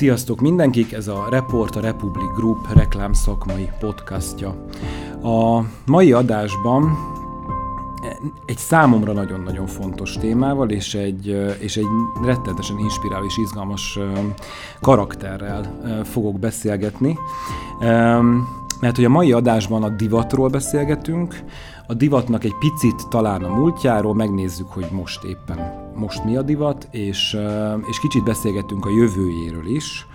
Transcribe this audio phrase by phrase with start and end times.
[0.00, 4.48] Sziasztok mindenkik, ez a Report a Republic Group reklám szakmai podcastja.
[5.22, 6.98] A mai adásban
[8.46, 11.26] egy számomra nagyon-nagyon fontos témával, és egy,
[11.58, 11.86] és egy
[12.24, 13.98] rettenetesen inspiráló és izgalmas
[14.80, 17.18] karakterrel fogok beszélgetni.
[18.80, 21.44] Mert hogy a mai adásban a divatról beszélgetünk,
[21.90, 26.88] a divatnak egy picit talán a múltjáról, megnézzük, hogy most éppen most mi a divat,
[26.90, 27.36] és,
[27.88, 30.06] és kicsit beszélgettünk a jövőjéről is.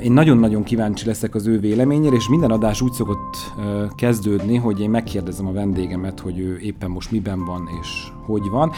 [0.00, 3.36] Én nagyon-nagyon kíváncsi leszek az ő véleményére, és minden adás úgy szokott
[3.94, 7.88] kezdődni, hogy én megkérdezem a vendégemet, hogy ő éppen most miben van és
[8.24, 8.72] hogy van.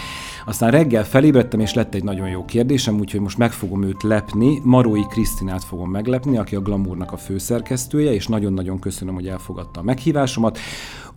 [0.46, 4.60] Aztán reggel felébredtem, és lett egy nagyon jó kérdésem, úgyhogy most meg fogom őt lepni.
[4.64, 9.82] Marói Krisztinát fogom meglepni, aki a Glamournak a főszerkesztője, és nagyon-nagyon köszönöm, hogy elfogadta a
[9.82, 10.58] meghívásomat.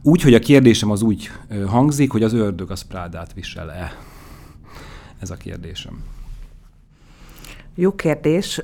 [0.01, 1.29] Úgyhogy a kérdésem az úgy
[1.67, 3.91] hangzik, hogy az ördög az Prádát visel-e?
[5.19, 6.14] Ez a kérdésem.
[7.77, 8.61] Jó kérdés.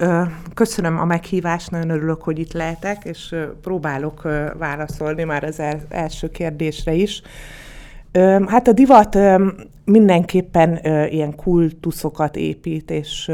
[0.54, 4.22] Köszönöm a meghívást, nagyon örülök, hogy itt lehetek, és próbálok
[4.58, 7.22] válaszolni már az első kérdésre is.
[8.45, 9.18] Hát a divat
[9.86, 13.31] mindenképpen ilyen kultuszokat épít, és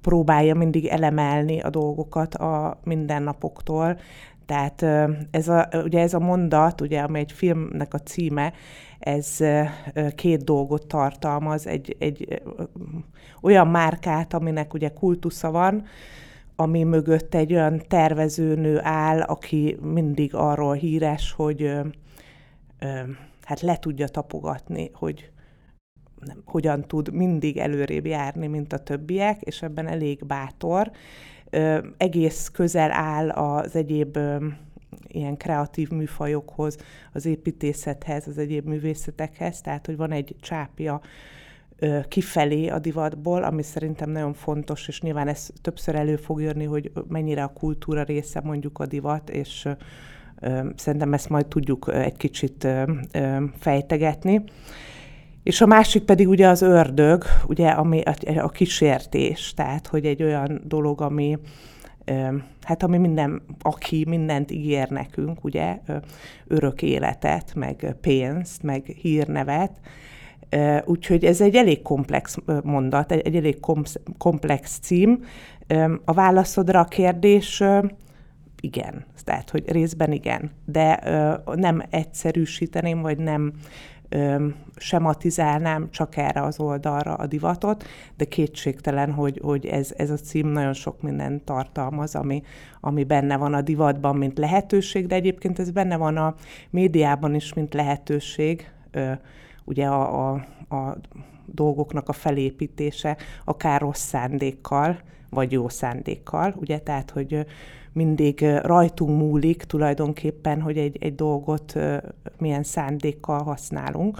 [0.00, 3.98] próbálja mindig elemelni a dolgokat a mindennapoktól.
[4.46, 4.82] Tehát
[5.30, 8.52] ez a, ugye ez a mondat, ugye, amely egy filmnek a címe,
[9.00, 9.36] ez
[10.14, 12.42] két dolgot tartalmaz, egy, egy
[13.42, 15.84] olyan márkát, aminek ugye kultusza van,
[16.56, 21.72] ami mögött egy olyan tervezőnő áll, aki mindig arról híres, hogy
[23.42, 25.30] hát le tudja tapogatni, hogy
[26.20, 30.90] nem, hogyan tud mindig előrébb járni, mint a többiek, és ebben elég bátor.
[31.50, 34.46] Ö, egész közel áll az egyéb ö,
[35.08, 36.76] ilyen kreatív műfajokhoz,
[37.12, 41.00] az építészethez, az egyéb művészetekhez, tehát hogy van egy csápja
[42.08, 46.92] kifelé a divatból, ami szerintem nagyon fontos, és nyilván ez többször elő fog jönni, hogy
[47.08, 49.68] mennyire a kultúra része mondjuk a divat, és
[50.76, 52.66] szerintem ezt majd tudjuk egy kicsit
[53.58, 54.42] fejtegetni.
[55.42, 60.22] És a másik pedig ugye az ördög, ugye, ami a, a kísértés, tehát hogy egy
[60.22, 61.38] olyan dolog, ami
[62.62, 65.78] hát ami minden, aki mindent ígér nekünk, ugye,
[66.46, 69.72] örök életet, meg pénzt, meg hírnevet,
[70.84, 73.60] Úgyhogy ez egy elég komplex mondat, egy, egy elég
[74.18, 75.24] komplex cím.
[76.04, 77.62] A válaszodra a kérdés
[78.60, 81.00] igen, tehát hogy részben igen, de
[81.54, 83.52] nem egyszerűsíteném, vagy nem
[84.76, 87.84] sematizálnám csak erre az oldalra a divatot,
[88.16, 92.42] de kétségtelen, hogy, hogy ez, ez a cím nagyon sok mindent tartalmaz, ami,
[92.80, 96.34] ami benne van a divatban, mint lehetőség, de egyébként ez benne van a
[96.70, 98.70] médiában is, mint lehetőség,
[99.64, 100.46] ugye a, a,
[100.76, 100.96] a
[101.46, 104.98] dolgoknak a felépítése, akár rossz szándékkal,
[105.30, 107.46] vagy jó szándékkal, ugye, tehát, hogy
[107.92, 111.74] mindig rajtunk múlik tulajdonképpen, hogy egy, egy dolgot
[112.38, 114.18] milyen szándékkal használunk.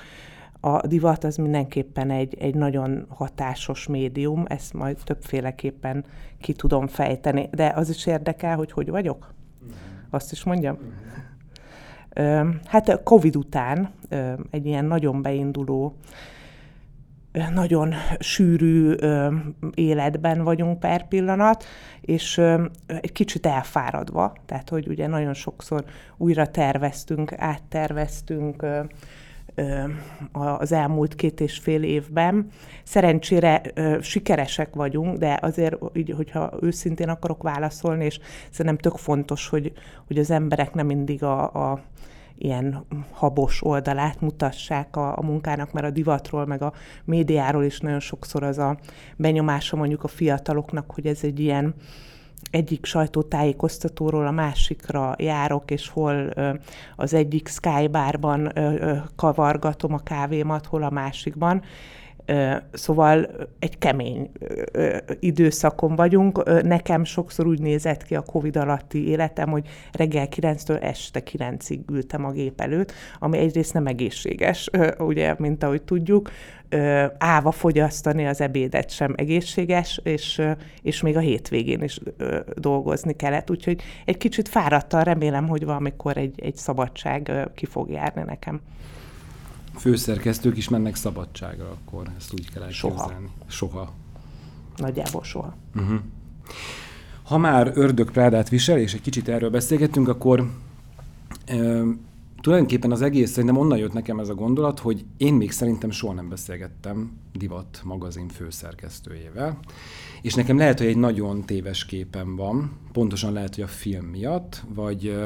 [0.61, 6.05] A divat az mindenképpen egy, egy nagyon hatásos médium, ezt majd többféleképpen
[6.41, 7.49] ki tudom fejteni.
[7.53, 9.35] De az is érdekel, hogy hogy vagyok?
[10.11, 10.79] Azt is mondjam?
[12.65, 13.91] Hát Covid után
[14.51, 15.95] egy ilyen nagyon beinduló
[17.33, 18.95] nagyon sűrű
[19.75, 21.65] életben vagyunk per pillanat,
[22.01, 22.39] és
[22.87, 25.85] egy kicsit elfáradva, tehát hogy ugye nagyon sokszor
[26.17, 28.67] újra terveztünk, átterveztünk
[30.33, 32.47] az elmúlt két és fél évben.
[32.83, 33.63] Szerencsére
[34.01, 38.19] sikeresek vagyunk, de azért, így, hogyha őszintén akarok válaszolni, és
[38.51, 39.73] szerintem tök fontos, hogy,
[40.07, 41.81] hogy az emberek nem mindig a, a
[42.43, 46.73] ilyen habos oldalát mutassák a, a munkának, mert a divatról, meg a
[47.05, 48.79] médiáról is nagyon sokszor az a
[49.17, 51.75] benyomása mondjuk a fiataloknak, hogy ez egy ilyen
[52.51, 56.33] egyik sajtótájékoztatóról a másikra járok, és hol
[56.97, 58.53] az egyik Skybarban
[59.17, 61.63] kavargatom a kávémat, hol a másikban.
[62.73, 64.31] Szóval egy kemény
[65.21, 66.63] időszakon vagyunk.
[66.63, 72.25] Nekem sokszor úgy nézett ki a Covid alatti életem, hogy reggel 9-től este 9-ig ültem
[72.25, 76.31] a gép előtt, ami egyrészt nem egészséges, ugye, mint ahogy tudjuk.
[77.19, 80.43] Áva fogyasztani az ebédet sem egészséges, és,
[80.83, 82.01] és még a hétvégén is
[82.55, 83.51] dolgozni kellett.
[83.51, 88.61] Úgyhogy egy kicsit fáradtan remélem, hogy valamikor egy, egy szabadság ki fog járni nekem
[89.77, 92.97] főszerkesztők is mennek szabadságra, akkor ezt úgy kell elképzelni.
[92.97, 93.13] Soha.
[93.47, 93.93] Soha.
[94.77, 95.57] Nagyjából soha.
[95.75, 95.99] Uh-huh.
[97.23, 100.51] Ha már ördög Prádát visel, és egy kicsit erről beszélgettünk, akkor
[101.47, 101.91] ö,
[102.41, 106.13] tulajdonképpen az egész szerintem onnan jött nekem ez a gondolat, hogy én még szerintem soha
[106.13, 109.59] nem beszélgettem Divat magazin főszerkesztőjével,
[110.23, 114.65] és nekem lehet, hogy egy nagyon téves képem van, pontosan lehet, hogy a film miatt,
[114.75, 115.17] vagy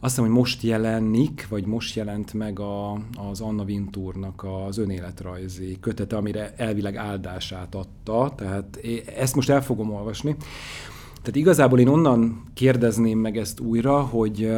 [0.00, 2.92] azt hiszem, hogy most jelenik, vagy most jelent meg a,
[3.30, 8.80] az Anna Vintúrnak az önéletrajzi kötete, amire elvileg áldását adta, tehát
[9.16, 10.36] ezt most el fogom olvasni.
[11.18, 14.52] Tehát igazából én onnan kérdezném meg ezt újra, hogy,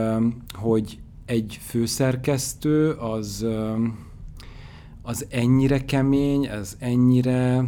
[0.53, 3.47] hogy egy főszerkesztő az,
[5.03, 7.65] az ennyire kemény, ez ennyire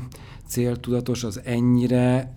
[0.47, 2.35] céltudatos, az ennyire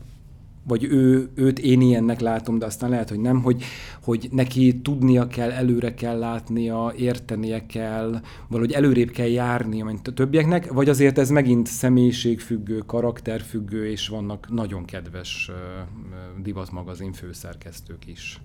[0.63, 3.63] vagy ő, őt én ilyennek látom, de aztán lehet, hogy nem, hogy,
[4.03, 10.13] hogy neki tudnia kell, előre kell látnia, értenie kell, valahogy előrébb kell járnia, mint a
[10.13, 15.51] többieknek, vagy azért ez megint személyiségfüggő, karakterfüggő, és vannak nagyon kedves
[16.41, 18.41] divatmagazin főszerkesztők is.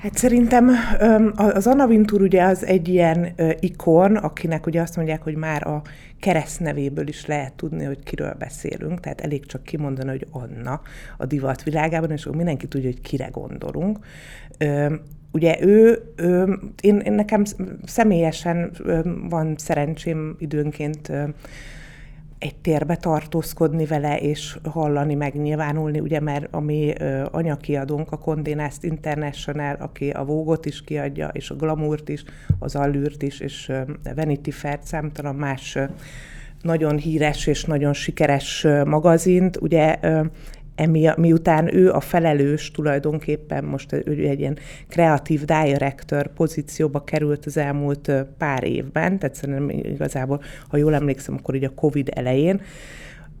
[0.00, 0.70] Hát szerintem
[1.36, 5.82] az Anna Wintour ugye az egy ilyen ikon, akinek ugye azt mondják, hogy már a
[6.20, 10.80] keresztnevéből is lehet tudni, hogy kiről beszélünk, tehát elég csak kimondani, hogy Anna
[11.18, 13.98] a divat világában, és mindenki tudja, hogy kire gondolunk.
[15.32, 17.42] Ugye ő, ő én, én nekem
[17.84, 18.70] személyesen
[19.28, 21.12] van szerencsém időnként
[22.40, 26.92] egy térbe tartózkodni vele, és hallani, megnyilvánulni, ugye, mert a mi
[27.30, 32.24] anyakiadónk, a Condé Nast International, aki a Vogot is kiadja, és a Glamourt is,
[32.58, 33.72] az Allürt is, és
[34.14, 35.78] Vanity Fair számtalan más
[36.62, 39.98] nagyon híres és nagyon sikeres magazint, ugye
[40.80, 47.56] emi, miután ő a felelős tulajdonképpen most ő egy ilyen kreatív director pozícióba került az
[47.56, 52.60] elmúlt pár évben, tehát szerintem igazából, ha jól emlékszem, akkor így a Covid elején,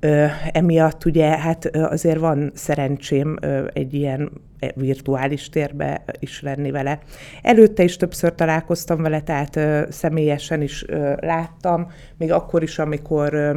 [0.02, 6.70] Ö, emiatt ugye hát azért van szerencsém ö, egy ilyen e, virtuális térbe is lenni
[6.70, 6.98] vele.
[7.42, 13.34] Előtte is többször találkoztam vele, tehát ö, személyesen is ö, láttam, még akkor is, amikor
[13.34, 13.56] ö,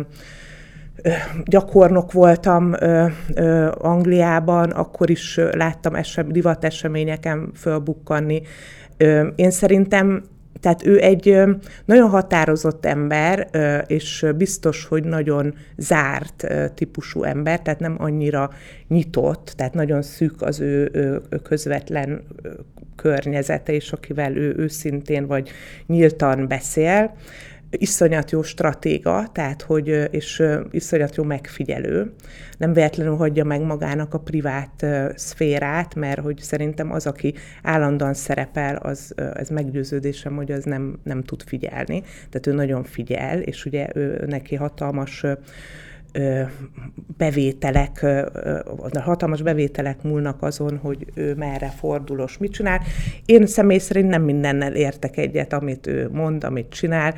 [1.45, 3.06] gyakornok voltam ö,
[3.36, 8.42] ö, Angliában, akkor is láttam esem, divat eseményeken fölbukkanni.
[8.98, 10.24] Ö, én szerintem
[10.63, 11.42] tehát ő egy
[11.86, 13.50] nagyon határozott ember,
[13.88, 18.50] és biztos, hogy nagyon zárt típusú ember, tehát nem annyira
[18.88, 20.92] nyitott, tehát nagyon szűk az ő
[21.44, 22.22] közvetlen
[22.96, 25.51] környezete, és akivel ő őszintén vagy
[25.88, 27.13] nyíltan beszél
[27.78, 32.14] iszonyat jó stratéga, tehát hogy, és iszonyat jó megfigyelő.
[32.58, 34.86] Nem véletlenül hagyja meg magának a privát
[35.16, 37.34] szférát, mert hogy szerintem az, aki
[37.64, 42.02] állandóan szerepel, az, ez meggyőződésem, hogy az nem, nem tud figyelni.
[42.02, 45.25] Tehát ő nagyon figyel, és ugye ő, neki hatalmas
[47.18, 48.06] bevételek,
[48.94, 52.81] hatalmas bevételek múlnak azon, hogy ő merre fordulos, mit csinál.
[53.25, 57.15] Én személy szerint nem mindennel értek egyet, amit ő mond, amit csinál,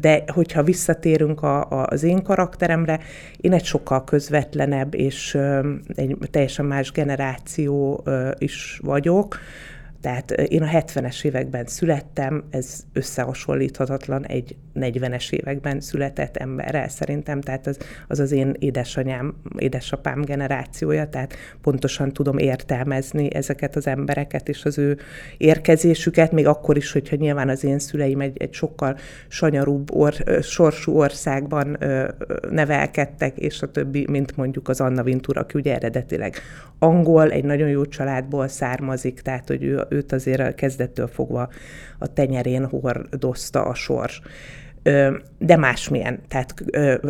[0.00, 3.00] de hogyha visszatérünk a, a, az én karakteremre,
[3.36, 5.38] én egy sokkal közvetlenebb és
[5.94, 8.04] egy teljesen más generáció
[8.38, 9.38] is vagyok,
[10.00, 17.66] tehát én a 70-es években születtem, ez összehasonlíthatatlan egy 40-es években született emberrel szerintem, tehát
[17.66, 24.64] az az, az én édesanyám, édesapám generációja, tehát pontosan tudom értelmezni ezeket az embereket és
[24.64, 24.98] az ő
[25.36, 28.96] érkezésüket, még akkor is, hogyha nyilván az én szüleim egy, egy sokkal
[29.28, 32.08] sanyarúbb or, sorsú országban ö,
[32.50, 36.36] nevelkedtek, és a többi, mint mondjuk az Anna Vintur, aki ugye eredetileg
[36.78, 41.48] angol, egy nagyon jó családból származik, tehát hogy ő őt azért kezdettől fogva
[41.98, 44.22] a tenyerén hordozta a sors
[45.38, 46.20] de másmilyen.
[46.28, 46.54] Tehát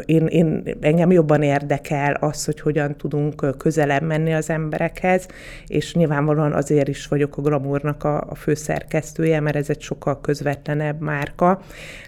[0.04, 5.26] én, én, engem jobban érdekel az, hogy hogyan tudunk közelebb menni az emberekhez,
[5.66, 11.00] és nyilvánvalóan azért is vagyok a Glamournak a, a főszerkesztője, mert ez egy sokkal közvetlenebb
[11.00, 11.60] márka.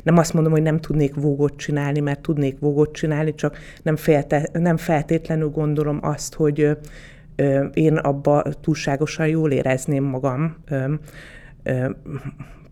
[0.02, 4.49] Nem azt mondom, hogy nem tudnék vógot csinálni, mert tudnék vógot csinálni, csak nem, félte,
[4.52, 6.76] nem feltétlenül gondolom azt, hogy
[7.75, 10.57] én abba túlságosan jól érezném magam.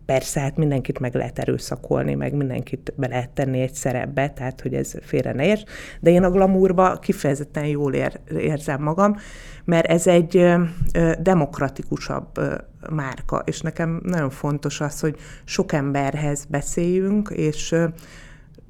[0.05, 4.73] Persze, hát mindenkit meg lehet erőszakolni, meg mindenkit be lehet tenni egy szerepbe, tehát hogy
[4.73, 5.63] ez félre ne érts,
[5.99, 9.15] de én a glamourba kifejezetten jól ér, érzem magam,
[9.65, 10.45] mert ez egy
[11.19, 12.55] demokratikusabb ö,
[12.89, 17.75] márka, és nekem nagyon fontos az, hogy sok emberhez beszéljünk, és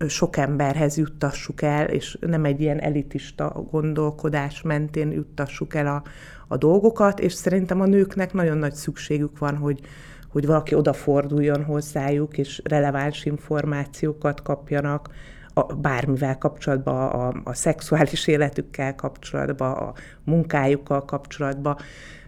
[0.08, 6.04] sok emberhez juttassuk el, és nem egy ilyen elitista gondolkodás mentén juttassuk el a,
[6.48, 9.80] a dolgokat, és szerintem a nőknek nagyon nagy szükségük van, hogy,
[10.28, 15.10] hogy valaki odaforduljon hozzájuk, és releváns információkat kapjanak,
[15.54, 19.94] a, bármivel kapcsolatban, a, a szexuális életükkel kapcsolatban, a
[20.24, 21.78] munkájukkal kapcsolatban.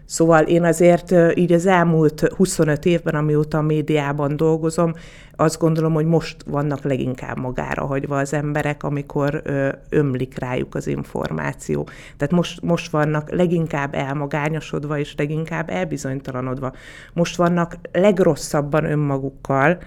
[0.04, 4.94] Szóval én azért így az elmúlt 25 évben, amióta a médiában dolgozom,
[5.36, 9.42] azt gondolom, hogy most vannak leginkább magára hagyva az emberek, amikor
[9.88, 11.88] ömlik rájuk az információ.
[12.16, 16.72] Tehát most, most vannak leginkább elmagányosodva és leginkább elbizonytalanodva.
[17.12, 19.78] Most vannak legrosszabban önmagukkal,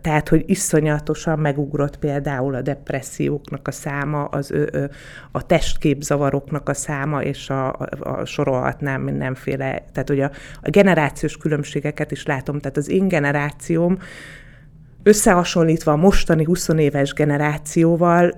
[0.00, 4.54] tehát, hogy iszonyatosan megugrott például a depresszióknak a száma, az,
[5.32, 7.68] a testképzavaroknak a száma, és a,
[8.00, 10.30] a, sorolhatnám mindenféle, tehát hogy a,
[10.62, 13.98] a generációs különbségeket is látom, tehát az én generációm
[15.02, 18.36] összehasonlítva a mostani 20 éves generációval,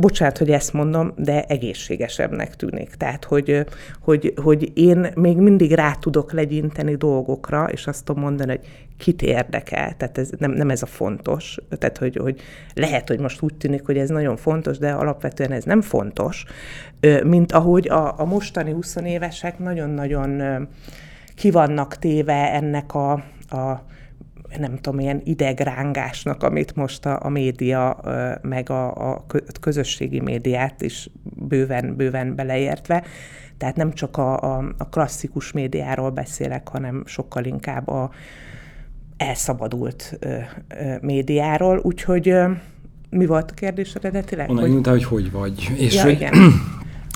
[0.00, 2.94] bocsánat, hogy ezt mondom, de egészségesebbnek tűnik.
[2.94, 3.64] Tehát, hogy,
[4.00, 8.66] hogy, hogy én még mindig rá tudok legyinteni dolgokra, és azt tudom mondani, hogy
[8.98, 9.96] kit érdekel.
[9.96, 11.58] Tehát ez, nem, nem ez a fontos.
[11.78, 12.40] Tehát, hogy, hogy
[12.74, 16.44] lehet, hogy most úgy tűnik, hogy ez nagyon fontos, de alapvetően ez nem fontos,
[17.24, 20.42] mint ahogy a, a mostani 20 évesek nagyon-nagyon
[21.34, 23.12] kivannak téve ennek a,
[23.48, 23.82] a
[24.56, 28.00] nem tudom, ilyen idegrángásnak, amit most a, a média,
[28.42, 29.26] meg a, a
[29.60, 33.04] közösségi médiát is bőven, bőven beleértve.
[33.56, 38.10] Tehát nem csak a, a, a klasszikus médiáról beszélek, hanem sokkal inkább a
[39.16, 40.36] elszabadult ö,
[40.68, 41.80] ö, médiáról.
[41.82, 42.50] Úgyhogy ö,
[43.10, 44.50] mi volt a kérdés eredetileg?
[44.50, 44.86] Onnan hogy...
[44.86, 45.70] hogy hogy vagy.
[45.76, 46.32] És ja, hogy, igen.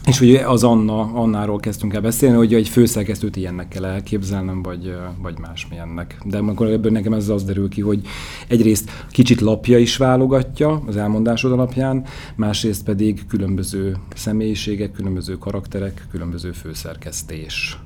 [0.06, 4.96] És ugye az Anna, Annáról kezdtünk el beszélni, hogy egy főszerkesztőt ilyennek kell elképzelnem, vagy,
[5.22, 6.18] vagy másmilyennek.
[6.24, 8.00] De akkor ebből nekem ez az derül ki, hogy
[8.48, 12.04] egyrészt kicsit lapja is válogatja az elmondásod alapján,
[12.36, 17.78] másrészt pedig különböző személyiségek, különböző karakterek, különböző főszerkesztés.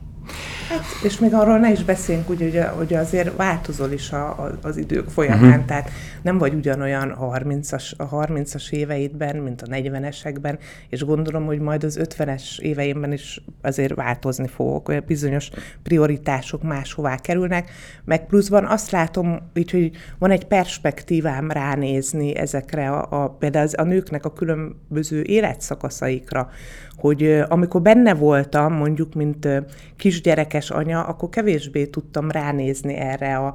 [0.69, 4.59] Hát, és még arról ne is beszéljünk, úgy, hogy, hogy azért változol is a, a,
[4.63, 5.65] az idők folyamán, uh-huh.
[5.65, 5.91] tehát
[6.23, 10.59] nem vagy ugyanolyan a 30-as, a 30-as éveidben, mint a 40-esekben,
[10.89, 15.51] és gondolom, hogy majd az 50-es éveimben is azért változni fogok, olyan bizonyos
[15.83, 17.71] prioritások máshová kerülnek,
[18.05, 23.75] meg pluszban azt látom, így, hogy van egy perspektívám ránézni ezekre a, a például az,
[23.79, 26.51] a nőknek a különböző életszakaszaikra,
[26.97, 29.49] hogy amikor benne voltam, mondjuk, mint
[30.57, 33.55] kisgyerekes anya, akkor kevésbé tudtam ránézni erre a,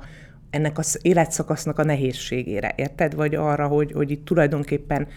[0.49, 3.15] ennek az életszakasznak a nehézségére, érted?
[3.15, 5.07] Vagy arra, hogy, hogy itt tulajdonképpen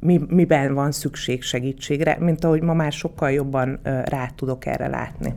[0.00, 5.34] mi, miben van szükség segítségre, mint ahogy ma már sokkal jobban rá tudok erre látni.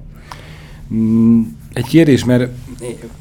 [0.94, 1.42] Mm,
[1.74, 2.52] egy kérdés, mert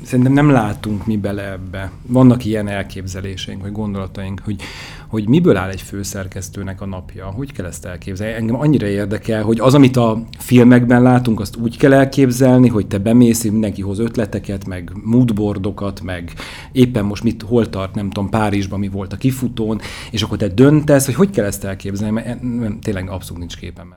[0.02, 1.90] szerintem nem látunk mi bele ebbe.
[2.06, 4.62] Vannak ilyen elképzeléseink, vagy gondolataink, hogy,
[5.08, 8.34] hogy miből áll egy főszerkesztőnek a napja, hogy kell ezt elképzelni.
[8.34, 12.98] Engem annyira érdekel, hogy az, amit a filmekben látunk, azt úgy kell elképzelni, hogy te
[12.98, 16.32] bemész, mindenki hoz ötleteket, meg moodboardokat, meg
[16.72, 20.48] éppen most mit, hol tart, nem tudom, Párizsban mi volt a kifutón, és akkor te
[20.48, 23.96] döntesz, hogy hogy kell ezt elképzelni, mert tényleg abszolút nincs képem.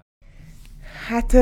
[1.07, 1.33] Hát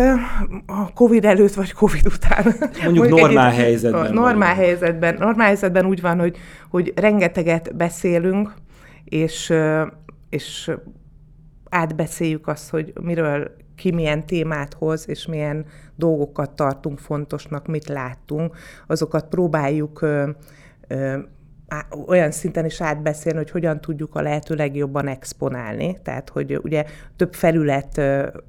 [0.66, 2.44] a Covid előtt vagy Covid után.
[2.44, 4.14] Mondjuk, Mondjuk normál egy, helyzetben.
[4.14, 5.16] Normál helyzetben.
[5.20, 6.38] Normál helyzetben úgy van, hogy,
[6.70, 8.54] hogy rengeteget beszélünk,
[9.04, 9.54] és,
[10.30, 10.72] és
[11.70, 15.66] átbeszéljük azt, hogy miről ki milyen témát hoz, és milyen
[15.96, 18.56] dolgokat tartunk fontosnak, mit láttunk,
[18.88, 20.06] azokat próbáljuk
[22.08, 25.98] olyan szinten is átbeszélni, hogy hogyan tudjuk a lehető legjobban exponálni.
[26.04, 26.86] Tehát, hogy ugye
[27.16, 28.02] több felület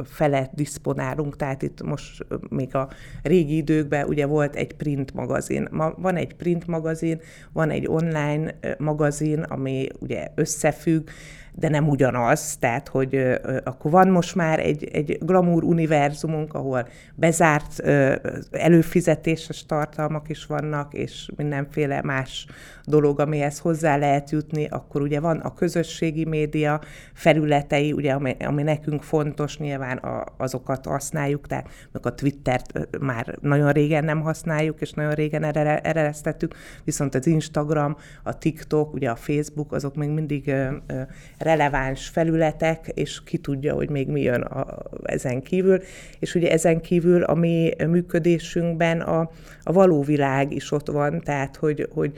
[0.05, 2.89] felett diszponálunk, tehát itt most még a
[3.23, 5.69] régi időkben ugye volt egy print magazin.
[5.71, 7.21] Ma van egy print magazin,
[7.53, 11.09] van egy online magazin, ami ugye összefügg,
[11.55, 16.89] de nem ugyanaz, tehát hogy ö, akkor van most már egy, egy glamour univerzumunk, ahol
[17.15, 18.15] bezárt ö,
[18.51, 22.47] előfizetéses tartalmak is vannak, és mindenféle más
[22.85, 26.81] dolog, amihez hozzá lehet jutni, akkor ugye van a közösségi média
[27.15, 33.39] felületei, ugye, ami, ami nekünk fontos, nyilván a, azokat használjuk, tehát meg a Twittert már
[33.41, 35.45] nagyon régen nem használjuk, és nagyon régen
[35.83, 41.01] eresztettük, viszont az Instagram, a TikTok, ugye a Facebook, azok még mindig ö, ö,
[41.39, 44.67] releváns felületek, és ki tudja, hogy még mi jön a,
[45.03, 45.83] ezen kívül.
[46.19, 49.31] És ugye ezen kívül a mi működésünkben a,
[49.63, 52.13] a való világ is ott van, tehát hogy, hogy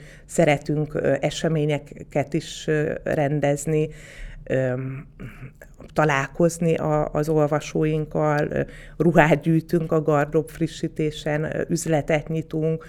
[0.53, 2.69] szeretünk eseményeket is
[3.03, 3.89] rendezni,
[5.93, 8.47] találkozni a, az olvasóinkkal,
[8.97, 12.85] ruhát gyűjtünk a gardrób frissítésen, üzletet nyitunk,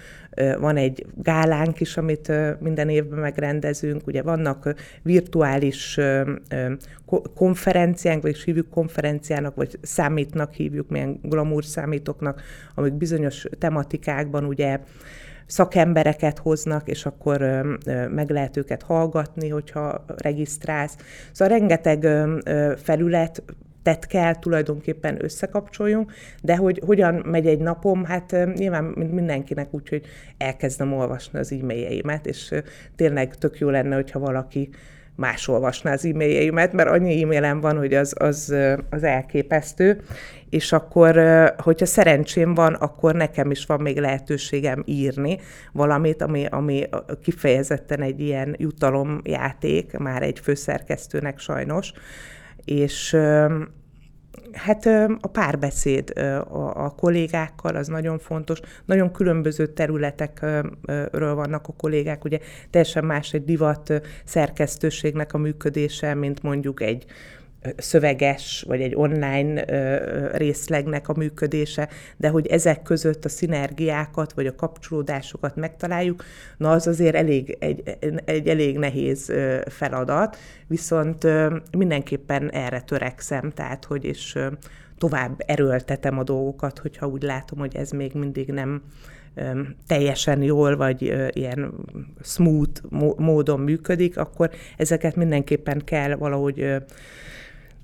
[0.59, 5.99] van egy gálánk is, amit minden évben megrendezünk, ugye vannak virtuális
[7.35, 12.41] konferenciánk, vagy hívjuk konferenciának, vagy számítnak hívjuk, milyen glamour számítoknak,
[12.75, 14.79] amik bizonyos tematikákban ugye
[15.45, 17.65] szakembereket hoznak, és akkor
[18.09, 20.97] meg lehet őket hallgatni, hogyha regisztrálsz.
[21.31, 22.07] Szóval rengeteg
[22.77, 23.43] felület,
[23.83, 26.11] tett kell tulajdonképpen összekapcsoljunk,
[26.41, 30.05] de hogy hogyan megy egy napom, hát nyilván mindenkinek úgy, hogy
[30.37, 32.53] elkezdem olvasni az e-mailjeimet, és
[32.95, 34.69] tényleg tök jó lenne, hogyha valaki
[35.15, 38.55] más olvasná az e-mailjeimet, mert annyi e-mailem van, hogy az, az,
[38.89, 40.01] az elképesztő,
[40.55, 41.19] és akkor,
[41.57, 45.39] hogyha szerencsém van, akkor nekem is van még lehetőségem írni
[45.71, 46.83] valamit, ami, ami
[47.21, 51.91] kifejezetten egy ilyen jutalomjáték, már egy főszerkesztőnek sajnos,
[52.65, 53.17] és
[54.53, 54.85] Hát
[55.21, 56.13] a párbeszéd
[56.49, 58.59] a, kollégákkal az nagyon fontos.
[58.85, 66.43] Nagyon különböző területekről vannak a kollégák, ugye teljesen más egy divat szerkesztőségnek a működése, mint
[66.43, 67.05] mondjuk egy
[67.77, 69.63] szöveges, vagy egy online
[70.37, 76.23] részlegnek a működése, de hogy ezek között a szinergiákat, vagy a kapcsolódásokat megtaláljuk,
[76.57, 79.33] na az azért elég, egy, egy elég nehéz
[79.67, 81.27] feladat, viszont
[81.77, 84.35] mindenképpen erre törekszem, tehát hogy is
[84.97, 88.81] tovább erőltetem a dolgokat, hogyha úgy látom, hogy ez még mindig nem
[89.87, 91.73] teljesen jól, vagy ilyen
[92.23, 92.81] smooth
[93.17, 96.75] módon működik, akkor ezeket mindenképpen kell valahogy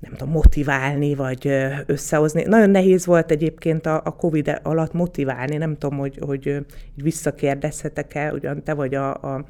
[0.02, 1.48] nem tudom, motiválni, vagy
[1.86, 2.42] összehozni.
[2.42, 8.62] Nagyon nehéz volt egyébként a, a Covid alatt motiválni, nem tudom, hogy, hogy visszakérdezhetek-e, ugyan
[8.62, 9.44] te vagy a, a,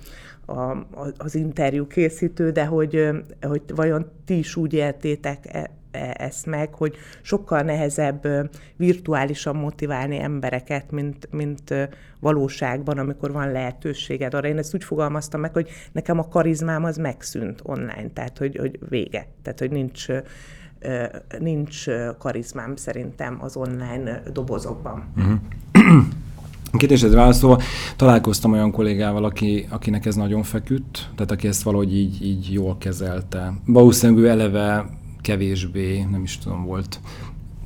[0.47, 3.09] a, az interjú készítő, de hogy,
[3.40, 5.71] hogy vajon ti is úgy éltétek
[6.13, 11.75] ezt meg, hogy sokkal nehezebb virtuálisan motiválni embereket, mint, mint
[12.21, 14.49] valóságban, amikor van lehetőséged arra.
[14.49, 18.79] Én ezt úgy fogalmaztam meg, hogy nekem a karizmám az megszűnt online, tehát hogy, hogy
[18.89, 20.07] vége, tehát hogy nincs
[21.39, 21.85] nincs
[22.19, 25.05] karizmám szerintem az online dobozokban.
[25.75, 26.05] Uh-huh.
[26.79, 27.63] Kérdésedre válaszolva,
[27.97, 32.79] találkoztam olyan kollégával, aki, akinek ez nagyon feküdt, tehát aki ezt valahogy így, így jól
[32.79, 33.53] kezelte.
[33.67, 34.87] Valószínűleg ő eleve
[35.23, 37.00] kevésbé, nem is tudom, volt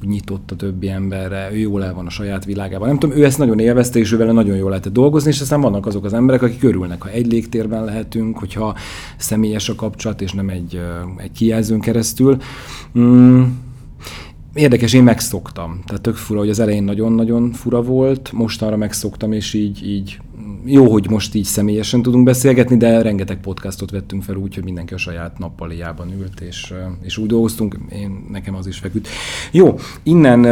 [0.01, 2.89] nyitott a többi emberre, ő jól el van a saját világában.
[2.89, 5.87] Nem tudom, ő ezt nagyon élvezte, és ővel nagyon jól lehetett dolgozni, és aztán vannak
[5.87, 8.77] azok az emberek, akik örülnek, ha egy légtérben lehetünk, hogyha
[9.17, 10.81] személyes a kapcsolat, és nem egy,
[11.17, 12.37] egy kijelzőn keresztül.
[12.99, 13.43] Mm,
[14.57, 15.81] Érdekes, én megszoktam.
[15.87, 20.19] Tehát tök fura, hogy az elején nagyon-nagyon fura volt, mostanra megszoktam, és így, így
[20.67, 24.95] jó, hogy most így személyesen tudunk beszélgetni, de rengeteg podcastot vettünk fel úgy, hogy mindenki
[24.95, 29.09] a saját nappaliában ült, és, és úgy dolgoztunk, én, nekem az is feküdt.
[29.53, 30.45] Jó, innen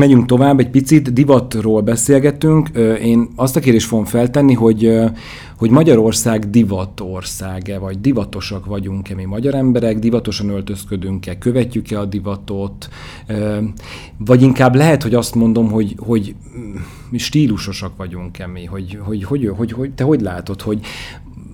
[0.00, 2.68] Megyünk tovább, egy picit divatról beszélgetünk.
[3.02, 5.00] Én azt a kérdést fogom feltenni, hogy,
[5.56, 12.88] hogy Magyarország divatországe, vagy divatosak vagyunk-e mi magyar emberek, divatosan öltözködünk-e, követjük-e a divatot,
[14.16, 16.34] vagy inkább lehet, hogy azt mondom, hogy, hogy
[17.10, 20.80] mi stílusosak vagyunk-e mi, hogy, hogy, hogy, hogy, hogy te hogy látod, hogy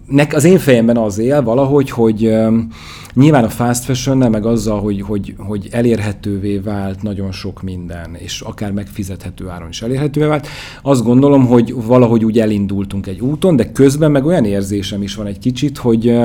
[0.07, 2.69] nek, az én fejemben az él valahogy, hogy um,
[3.15, 8.41] nyilván a fast fashion meg azzal, hogy, hogy, hogy elérhetővé vált nagyon sok minden, és
[8.41, 10.47] akár megfizethető áron is elérhetővé vált,
[10.83, 15.27] azt gondolom, hogy valahogy úgy elindultunk egy úton, de közben meg olyan érzésem is van
[15.27, 16.19] egy kicsit, hogy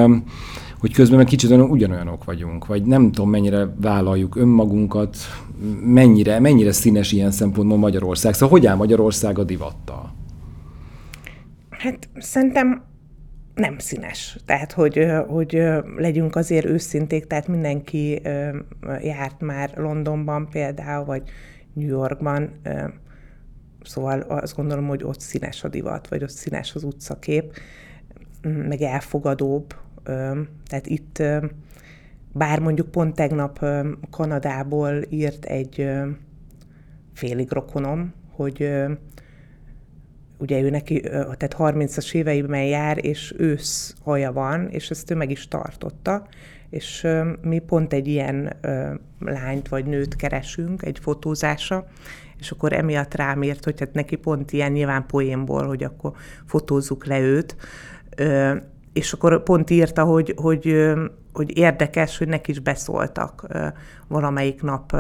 [0.79, 5.17] hogy közben meg kicsit olyan, ugyanolyanok vagyunk, vagy nem tudom, mennyire vállaljuk önmagunkat,
[5.85, 8.33] mennyire, mennyire színes ilyen szempontból Magyarország.
[8.33, 10.13] Szóval hogy áll Magyarország a divattal?
[11.69, 12.83] Hát szerintem
[13.61, 14.37] nem színes.
[14.45, 15.63] Tehát, hogy, hogy
[15.97, 18.21] legyünk azért őszinték, tehát mindenki
[19.01, 21.29] járt már Londonban például, vagy
[21.73, 22.61] New Yorkban,
[23.83, 27.53] szóval azt gondolom, hogy ott színes a divat, vagy ott színes az utcakép,
[28.41, 29.75] meg elfogadóbb.
[30.67, 31.23] Tehát itt,
[32.33, 33.65] bár mondjuk pont tegnap
[34.09, 35.89] Kanadából írt egy
[37.13, 38.71] félig rokonom, hogy
[40.41, 45.31] ugye ő neki, tehát 30-as éveiben jár, és ősz haja van, és ezt ő meg
[45.31, 46.27] is tartotta,
[46.69, 47.07] és
[47.41, 48.55] mi pont egy ilyen
[49.19, 51.87] lányt vagy nőt keresünk egy fotózása,
[52.39, 56.11] és akkor emiatt rám írt, hogy hát neki pont ilyen nyilván poénból, hogy akkor
[56.45, 57.55] fotózzuk le őt,
[58.93, 60.91] és akkor pont írta, hogy, hogy,
[61.33, 63.47] hogy érdekes, hogy neki is beszóltak
[64.07, 64.95] valamelyik nap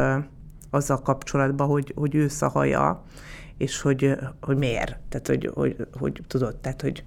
[0.69, 3.03] azzal kapcsolatban, hogy, hogy ősz a haja,
[3.61, 4.99] és hogy, hogy miért.
[5.09, 7.03] Tehát, hogy, hogy, hogy tudod, tehát, hogy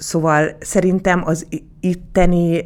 [0.00, 1.46] Szóval szerintem az
[1.80, 2.64] itteni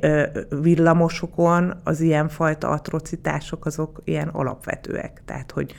[0.60, 5.22] villamosokon az ilyenfajta atrocitások azok ilyen alapvetőek.
[5.24, 5.74] Tehát, hogy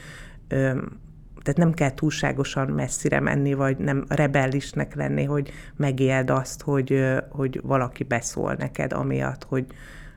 [1.42, 7.62] tehát nem kell túlságosan messzire menni, vagy nem rebellisnek lenni, hogy megéld azt, hogy, hogy
[7.64, 9.66] valaki beszól neked amiatt, hogy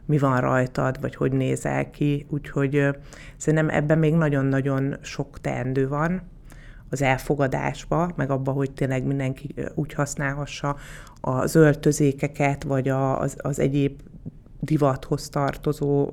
[0.05, 2.27] mi van rajtad, vagy hogy nézel ki.
[2.31, 2.89] Úgyhogy
[3.37, 6.23] szerintem ebben még nagyon-nagyon sok teendő van
[6.91, 10.77] az elfogadásba, meg abba, hogy tényleg mindenki úgy használhassa
[11.21, 14.01] az öltözékeket, vagy az, az egyéb
[14.61, 16.13] divathoz tartozó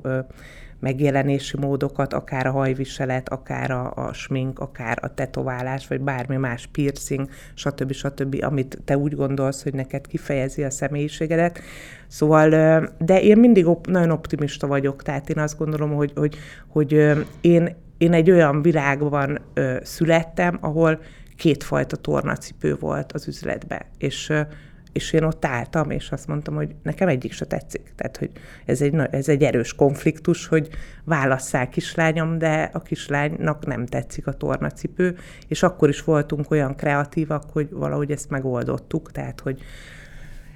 [0.83, 6.67] megjelenési módokat, akár a hajviselet, akár a, a smink, akár a tetoválás, vagy bármi más
[6.71, 7.91] piercing, stb.
[7.91, 11.59] stb., amit te úgy gondolsz, hogy neked kifejezi a személyiségedet.
[12.07, 12.49] Szóval,
[12.99, 17.75] de én mindig op- nagyon optimista vagyok, tehát én azt gondolom, hogy, hogy, hogy én,
[18.04, 19.39] én egy olyan világban
[19.82, 21.00] születtem, ahol
[21.38, 24.32] kétfajta tornacipő volt az üzletben, és
[24.94, 27.94] és én ott álltam, és azt mondtam, hogy nekem egyik se tetszik.
[27.96, 28.32] Tehát, hogy
[28.66, 30.70] ez egy, ez egy erős konfliktus, hogy
[31.04, 35.16] válasszál kislányom, de a kislánynak nem tetszik a tornacipő,
[35.48, 39.62] és akkor is voltunk olyan kreatívak, hogy valahogy ezt megoldottuk, tehát, hogy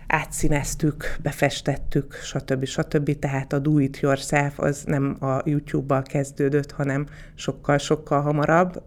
[0.07, 2.65] átszíneztük, befestettük, stb.
[2.65, 3.19] stb.
[3.19, 8.83] Tehát a do it yourself az nem a YouTube-bal kezdődött, hanem sokkal-sokkal hamarabb.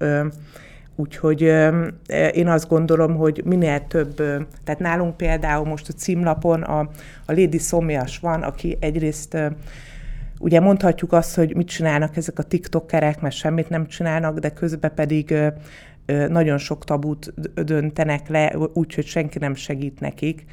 [0.96, 1.40] Úgyhogy
[2.32, 4.16] én azt gondolom, hogy minél több,
[4.64, 6.78] tehát nálunk például most a címlapon a,
[7.26, 9.36] a Lady Szomjas van, aki egyrészt
[10.38, 14.94] ugye mondhatjuk azt, hogy mit csinálnak ezek a tiktokerek, mert semmit nem csinálnak, de közben
[14.94, 15.34] pedig
[16.28, 17.32] nagyon sok tabut
[17.64, 20.44] döntenek le, úgyhogy senki nem segít nekik.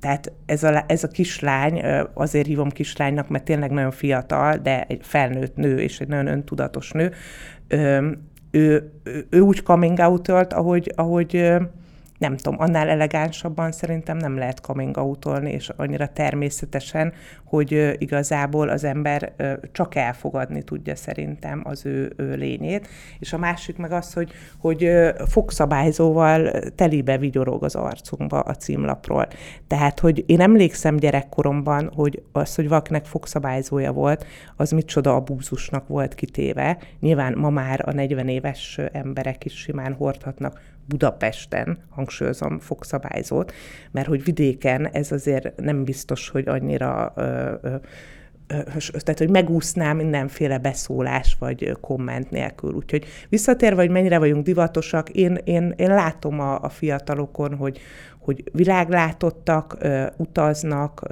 [0.00, 1.82] Tehát ez a, ez a kislány,
[2.14, 6.90] azért hívom kislánynak, mert tényleg nagyon fiatal, de egy felnőtt nő, és egy nagyon öntudatos
[6.90, 7.12] nő,
[8.50, 11.52] ő, ő, ő úgy coming out ahogy, ahogy
[12.20, 17.12] nem tudom, annál elegánsabban szerintem nem lehet coming out és annyira természetesen,
[17.44, 19.32] hogy igazából az ember
[19.72, 22.88] csak elfogadni tudja szerintem az ő, ő lényét.
[23.18, 24.90] És a másik meg az, hogy, hogy
[25.28, 29.28] fogszabályzóval telibe vigyorog az arcunkba a címlapról.
[29.66, 36.14] Tehát, hogy én emlékszem gyerekkoromban, hogy az, hogy valakinek fogszabályzója volt, az micsoda abúzusnak volt
[36.14, 36.78] kitéve.
[37.00, 43.52] Nyilván ma már a 40 éves emberek is simán hordhatnak Budapesten, hangsúlyozom, fogszabályzót,
[43.90, 47.76] mert hogy vidéken ez azért nem biztos, hogy annyira ö, ö,
[48.90, 52.72] tehát, hogy megúsznám mindenféle beszólás vagy komment nélkül.
[52.72, 57.80] Úgyhogy visszatérve, hogy mennyire vagyunk divatosak, én, én, én látom a, a fiatalokon, hogy,
[58.30, 59.76] hogy világlátottak,
[60.16, 61.02] utaznak,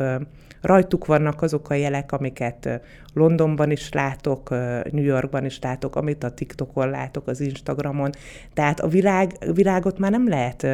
[0.60, 2.80] Rajtuk vannak azok a jelek, amiket
[3.14, 4.50] Londonban is látok,
[4.90, 8.10] New Yorkban is látok, amit a TikTokon látok, az Instagramon.
[8.54, 10.66] Tehát a világ, világot már nem lehet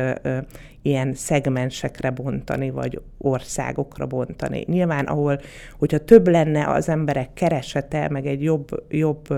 [0.82, 4.64] ilyen szegmensekre bontani, vagy országokra bontani.
[4.66, 5.40] Nyilván, ahol,
[5.78, 9.28] hogyha több lenne az emberek keresete, meg egy jobb, jobb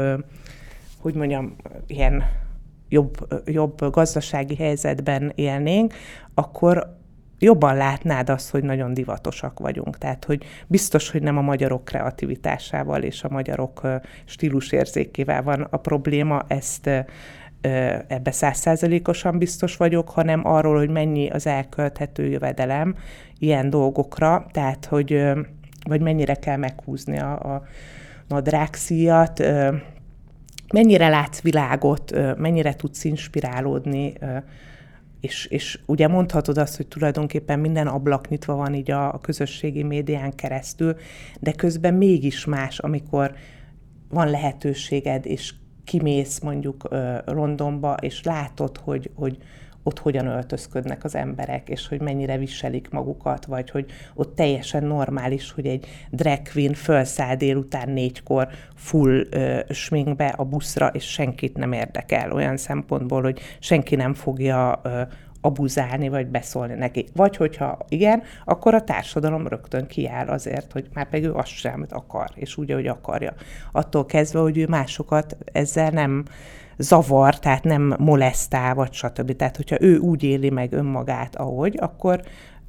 [0.99, 2.25] hogy mondjam, ilyen
[2.88, 5.94] jobb, jobb gazdasági helyzetben élnénk,
[6.35, 6.96] akkor
[7.38, 9.99] jobban látnád azt, hogy nagyon divatosak vagyunk.
[9.99, 13.81] Tehát, hogy biztos, hogy nem a magyarok kreativitásával és a magyarok
[14.25, 16.90] stílusérzékével van a probléma, ezt
[18.09, 22.94] ebbe százszázalékosan biztos vagyok, hanem arról, hogy mennyi az elkölthető jövedelem
[23.38, 25.22] ilyen dolgokra, tehát, hogy
[25.88, 27.62] vagy mennyire kell meghúzni a, a
[28.29, 29.42] nadrágszíjat,
[30.72, 34.12] mennyire látsz világot, mennyire tudsz inspirálódni,
[35.20, 39.83] és, és ugye mondhatod azt, hogy tulajdonképpen minden ablak nyitva van így a, a közösségi
[39.83, 40.96] médián keresztül,
[41.40, 43.35] de közben mégis más, amikor
[44.09, 46.88] van lehetőséged, és kimész mondjuk
[47.24, 49.38] Londonba, és látod, hogy, hogy
[49.87, 55.53] ott hogyan öltözködnek az emberek, és hogy mennyire viselik magukat, vagy hogy ott teljesen normális,
[55.53, 61.72] hogy egy drag queen felszáll délután négykor full ö, sminkbe a buszra, és senkit nem
[61.72, 65.03] érdekel olyan szempontból, hogy senki nem fogja ö,
[65.40, 67.07] abuzálni, vagy beszólni neki.
[67.14, 71.87] Vagy hogyha igen, akkor a társadalom rögtön kiáll azért, hogy már pedig ő azt sem
[71.90, 73.35] akar, és úgy, ahogy akarja.
[73.72, 76.25] Attól kezdve, hogy ő másokat ezzel nem
[76.77, 79.37] zavar, tehát nem molesztál, vagy stb.
[79.37, 82.21] Tehát, hogyha ő úgy éli meg önmagát, ahogy, akkor,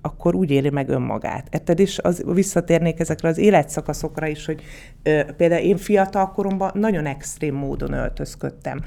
[0.02, 1.48] akkor úgy éli meg önmagát.
[1.52, 1.80] Érted?
[1.80, 4.62] És az, visszatérnék ezekre az életszakaszokra is, hogy
[5.04, 8.82] ö, például én fiatal koromban nagyon extrém módon öltözködtem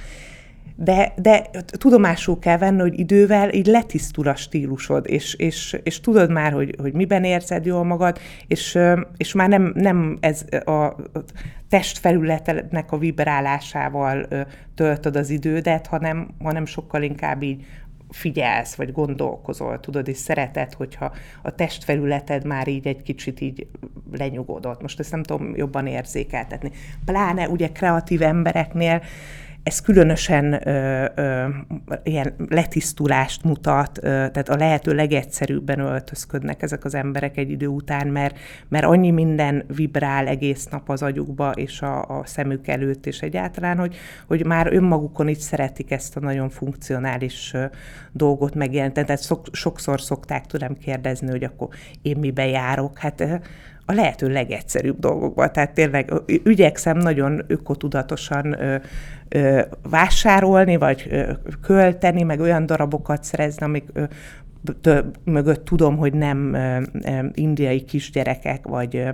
[0.82, 6.30] de, de tudomásul kell venni, hogy idővel így letisztul a stílusod, és, és, és tudod
[6.30, 8.78] már, hogy, hogy miben érzed jól magad, és,
[9.16, 10.96] és már nem, nem ez a
[11.68, 14.26] testfelületnek a vibrálásával
[14.74, 17.64] töltöd az idődet, hanem, hanem sokkal inkább így
[18.10, 21.12] figyelsz, vagy gondolkozol, tudod, és szereted, hogyha
[21.42, 23.66] a testfelületed már így egy kicsit így
[24.12, 24.82] lenyugodott.
[24.82, 26.70] Most ezt nem tudom jobban érzékeltetni.
[27.04, 29.02] Pláne ugye kreatív embereknél
[29.62, 31.46] ez különösen ö, ö,
[32.02, 38.06] ilyen letisztulást mutat, ö, tehát a lehető legegyszerűbben öltözködnek ezek az emberek egy idő után,
[38.06, 43.20] mert, mert annyi minden vibrál egész nap az agyukba és a, a szemük előtt, és
[43.20, 43.96] egyáltalán, hogy,
[44.26, 47.64] hogy már önmagukon is szeretik ezt a nagyon funkcionális ö,
[48.12, 49.06] dolgot megjelenteni.
[49.06, 51.68] Tehát szok, sokszor szokták tőlem kérdezni, hogy akkor
[52.02, 52.98] én mibe járok.
[52.98, 53.40] Hát
[53.90, 55.50] a lehető legegyszerűbb dolgokba.
[55.50, 58.56] Tehát tényleg ügyekszem nagyon ökotudatosan
[59.90, 61.26] vásárolni, vagy
[61.62, 63.84] költeni, meg olyan darabokat szerezni, amik
[65.24, 66.56] mögött tudom, hogy nem
[67.34, 69.04] indiai kisgyerekek, vagy,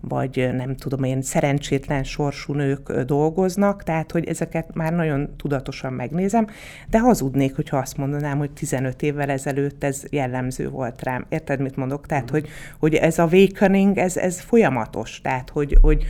[0.00, 6.46] vagy nem tudom én, szerencsétlen sorsú nők dolgoznak, tehát hogy ezeket már nagyon tudatosan megnézem,
[6.90, 11.26] de hazudnék, hogyha azt mondanám, hogy 15 évvel ezelőtt ez jellemző volt rám.
[11.28, 12.06] Érted, mit mondok?
[12.06, 12.32] Tehát, mm.
[12.32, 12.48] hogy,
[12.78, 16.04] hogy ez a awakening, ez, ez folyamatos, tehát, hogy, hogy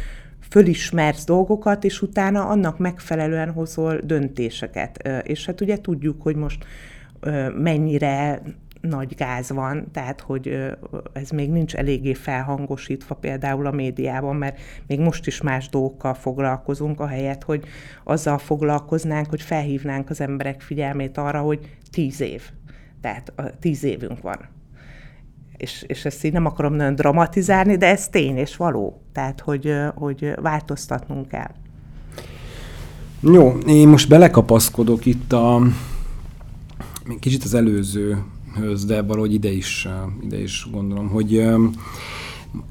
[0.51, 5.09] fölismersz dolgokat, és utána annak megfelelően hozol döntéseket.
[5.23, 6.65] És hát ugye tudjuk, hogy most
[7.59, 8.43] mennyire
[8.81, 10.73] nagy gáz van, tehát hogy
[11.13, 17.01] ez még nincs eléggé felhangosítva például a médiában, mert még most is más dolgokkal foglalkozunk,
[17.01, 17.65] ahelyett, hogy
[18.05, 22.43] azzal foglalkoznánk, hogy felhívnánk az emberek figyelmét arra, hogy tíz év.
[23.01, 24.39] Tehát tíz évünk van.
[25.57, 29.03] És, és ezt így nem akarom nagyon dramatizálni, de ez tény és való.
[29.13, 31.51] Tehát, hogy, hogy változtatnunk kell.
[33.21, 35.63] Jó, én most belekapaszkodok itt a
[37.19, 38.23] kicsit az előző
[38.55, 39.89] höz, de valahogy ide is,
[40.23, 41.45] ide is gondolom, hogy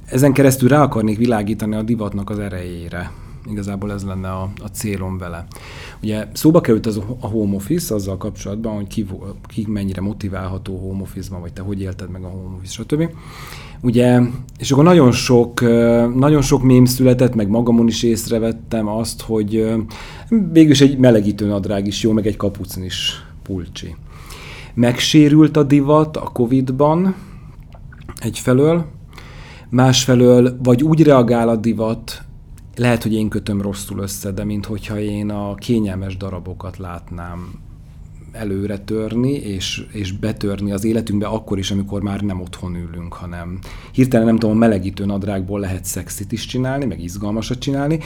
[0.06, 3.12] ezen keresztül rá akarnék világítani a divatnak az erejére.
[3.52, 5.48] Igazából ez lenne a, a célom vele.
[6.02, 9.06] Ugye szóba került az a home office azzal kapcsolatban, hogy ki,
[9.48, 13.10] ki mennyire motiválható home office-ban, vagy te hogy élted meg a home office, stb.
[13.82, 14.22] Ugye,
[14.58, 15.62] és akkor nagyon sok,
[16.16, 19.74] nagyon sok mém született, meg magamon is észrevettem azt, hogy
[20.52, 23.96] végülis egy melegítő nadrág is jó, meg egy kapucn is pulcsi.
[24.80, 27.16] Megsérült a divat a Covid-ban
[28.20, 28.86] egyfelől,
[29.70, 32.22] másfelől vagy úgy reagál a divat,
[32.76, 37.52] lehet, hogy én kötöm rosszul össze, de mint hogyha én a kényelmes darabokat látnám
[38.32, 43.60] előre törni, és, és betörni az életünkbe akkor is, amikor már nem otthon ülünk, hanem
[43.92, 47.98] hirtelen nem tudom, melegítő nadrágból lehet szexit is csinálni, meg izgalmasat csinálni.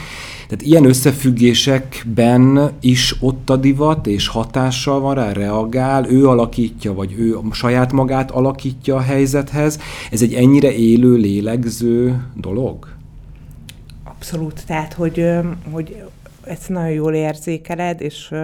[0.48, 7.14] Tehát ilyen összefüggésekben is ott a divat, és hatással van rá, reagál, ő alakítja, vagy
[7.18, 9.78] ő saját magát alakítja a helyzethez.
[10.10, 12.88] Ez egy ennyire élő, lélegző dolog?
[14.04, 15.26] Abszolút, tehát, hogy,
[15.70, 16.02] hogy
[16.44, 18.34] ezt nagyon jól érzékeled, és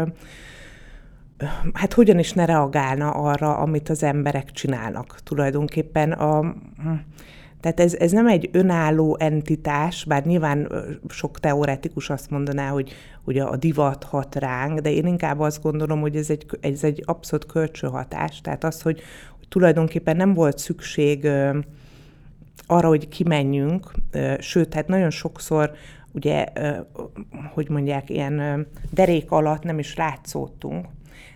[1.72, 5.18] hát hogyan is ne reagálna arra, amit az emberek csinálnak.
[5.22, 6.54] Tulajdonképpen a,
[7.60, 10.72] tehát ez, ez nem egy önálló entitás, bár nyilván
[11.08, 12.92] sok teoretikus azt mondaná, hogy,
[13.24, 17.02] hogy a divat hat ránk, de én inkább azt gondolom, hogy ez egy, ez egy
[17.06, 18.40] abszolút kölcsönhatás.
[18.40, 19.00] Tehát az, hogy,
[19.38, 21.28] hogy tulajdonképpen nem volt szükség
[22.66, 23.90] arra, hogy kimenjünk,
[24.38, 25.72] sőt, hát nagyon sokszor
[26.12, 26.46] ugye,
[27.54, 30.86] hogy mondják, ilyen derék alatt nem is látszódtunk,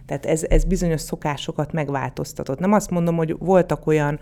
[0.07, 2.59] tehát ez, ez bizonyos szokásokat megváltoztatott.
[2.59, 4.19] Nem azt mondom, hogy voltak olyan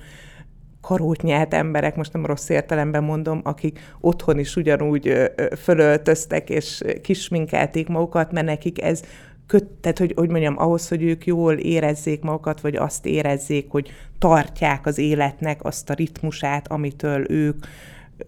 [0.81, 7.89] karót nyelt emberek, most nem rossz értelemben mondom, akik otthon is ugyanúgy fölöltöztek és kisminkelték
[7.89, 9.03] magukat, mert nekik ez
[9.47, 13.91] köt, tehát hogy, hogy mondjam, ahhoz, hogy ők jól érezzék magukat, vagy azt érezzék, hogy
[14.19, 17.65] tartják az életnek azt a ritmusát, amitől ők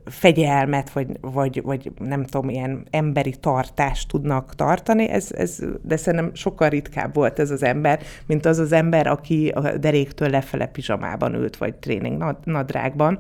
[0.05, 6.35] fegyelmet, vagy, vagy, vagy nem tudom, ilyen emberi tartást tudnak tartani, ez, ez, de szerintem
[6.35, 11.35] sokkal ritkább volt ez az ember, mint az az ember, aki a deréktől lefele pizsamában
[11.35, 13.19] ült, vagy tréning nadrágban.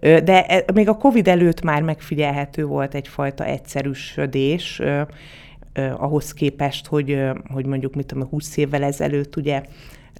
[0.00, 4.82] De e, még a Covid előtt már megfigyelhető volt egyfajta egyszerűsödés,
[5.96, 7.18] ahhoz képest, hogy,
[7.52, 9.62] hogy mondjuk, mit tudom, 20 évvel ezelőtt ugye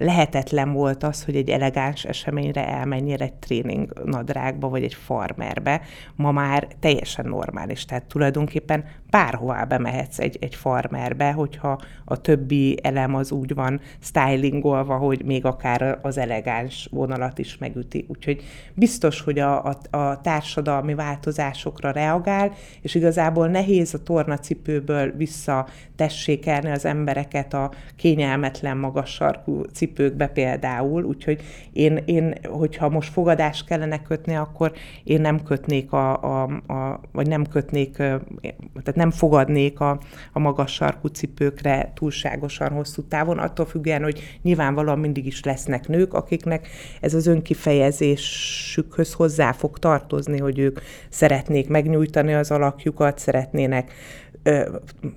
[0.01, 5.81] lehetetlen volt az, hogy egy elegáns eseményre elmenjél egy tréning nadrágba, vagy egy farmerbe.
[6.15, 7.85] Ma már teljesen normális.
[7.85, 14.97] Tehát tulajdonképpen bárhová bemehetsz egy, egy farmerbe, hogyha a többi elem az úgy van stylingolva,
[14.97, 18.05] hogy még akár az elegáns vonalat is megüti.
[18.07, 18.43] Úgyhogy
[18.73, 26.69] biztos, hogy a, a, a társadalmi változásokra reagál, és igazából nehéz a tornacipőből vissza tessékelni
[26.69, 31.41] az embereket a kényelmetlen magas sarkú cipőkbe például, úgyhogy
[31.73, 34.71] én, én hogyha most fogadást kellene kötni, akkor
[35.03, 39.99] én nem kötnék a, a, a vagy nem kötnék, tehát nem fogadnék a,
[40.31, 46.13] a magas sarkú cipőkre túlságosan hosszú távon, attól függően, hogy nyilvánvalóan mindig is lesznek nők,
[46.13, 46.67] akiknek
[47.01, 53.91] ez az önkifejezésükhöz hozzá fog tartozni, hogy ők szeretnék megnyújtani az alakjukat, szeretnének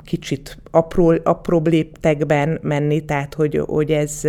[0.05, 4.21] kicsit apró, apróbb léptekben menni, tehát hogy, hogy ez,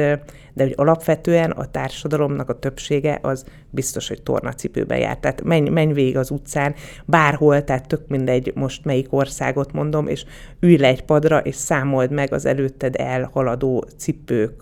[0.54, 5.18] de hogy alapvetően a társadalomnak a többsége az biztos, hogy tornacipőben jár.
[5.18, 10.26] Tehát menj, menj végig az utcán, bárhol, tehát tök mindegy most melyik országot mondom, és
[10.60, 14.62] ülj le egy padra, és számold meg az előtted elhaladó cipők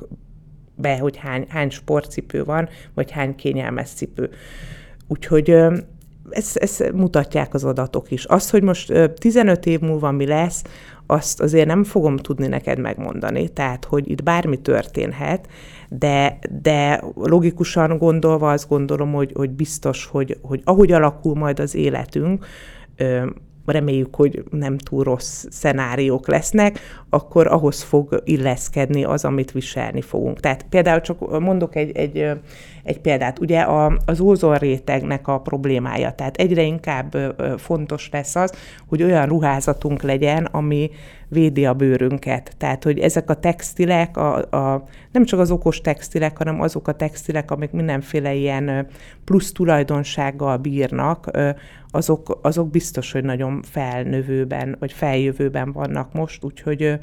[0.76, 4.30] be, hogy hány, hány sportcipő van, vagy hány kényelmes cipő.
[5.08, 5.56] Úgyhogy
[6.34, 8.26] ezt, ezt mutatják az adatok is.
[8.26, 10.64] Az, hogy most 15 év múlva mi lesz,
[11.06, 15.48] azt azért nem fogom tudni neked megmondani, tehát, hogy itt bármi történhet,
[15.90, 21.76] de, de logikusan gondolva azt gondolom, hogy, hogy biztos, hogy, hogy ahogy alakul majd az
[21.76, 22.46] életünk,
[23.66, 30.40] reméljük, hogy nem túl rossz szenáriók lesznek, akkor ahhoz fog illeszkedni az, amit viselni fogunk.
[30.40, 32.30] Tehát például csak mondok egy, egy,
[32.84, 33.40] egy példát.
[33.40, 37.16] Ugye a, az ózonrétegnek a problémája, tehát egyre inkább
[37.58, 38.54] fontos lesz az,
[38.88, 40.90] hogy olyan ruházatunk legyen, ami
[41.28, 42.54] védi a bőrünket.
[42.58, 46.96] Tehát, hogy ezek a textilek, a, a, nem csak az okos textilek, hanem azok a
[46.96, 48.88] textilek, amik mindenféle ilyen
[49.24, 51.32] plusz tulajdonsággal bírnak,
[51.92, 57.00] azok, azok biztos, hogy nagyon felnövőben, vagy feljövőben vannak most, úgyhogy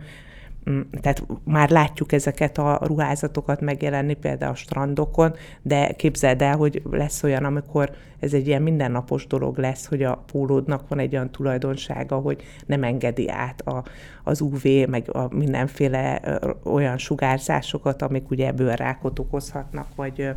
[1.00, 7.22] tehát már látjuk ezeket a ruházatokat megjelenni például a strandokon, de képzeld el, hogy lesz
[7.22, 12.16] olyan, amikor ez egy ilyen mindennapos dolog lesz, hogy a pólódnak van egy olyan tulajdonsága,
[12.16, 13.85] hogy nem engedi át a,
[14.24, 16.20] az UV, meg a mindenféle
[16.64, 20.30] olyan sugárzásokat, amik ugye bőrrákot okozhatnak, vagy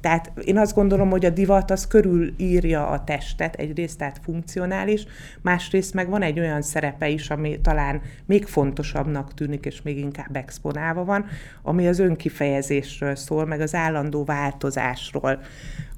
[0.00, 5.06] tehát én azt gondolom, hogy a divat az körülírja a testet, egyrészt tehát funkcionális,
[5.42, 10.36] másrészt meg van egy olyan szerepe is, ami talán még fontosabbnak tűnik, és még inkább
[10.36, 11.24] exponálva van,
[11.62, 15.40] ami az önkifejezésről szól, meg az állandó változásról.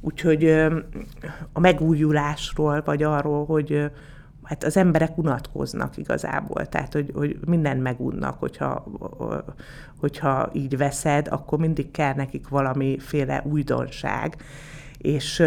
[0.01, 0.45] Úgyhogy
[1.53, 3.91] a megújulásról, vagy arról, hogy
[4.43, 8.85] hát az emberek unatkoznak igazából, tehát hogy, hogy mindent megunnak, hogyha,
[10.01, 14.37] hogyha így veszed, akkor mindig kell nekik valamiféle újdonság.
[14.99, 15.43] És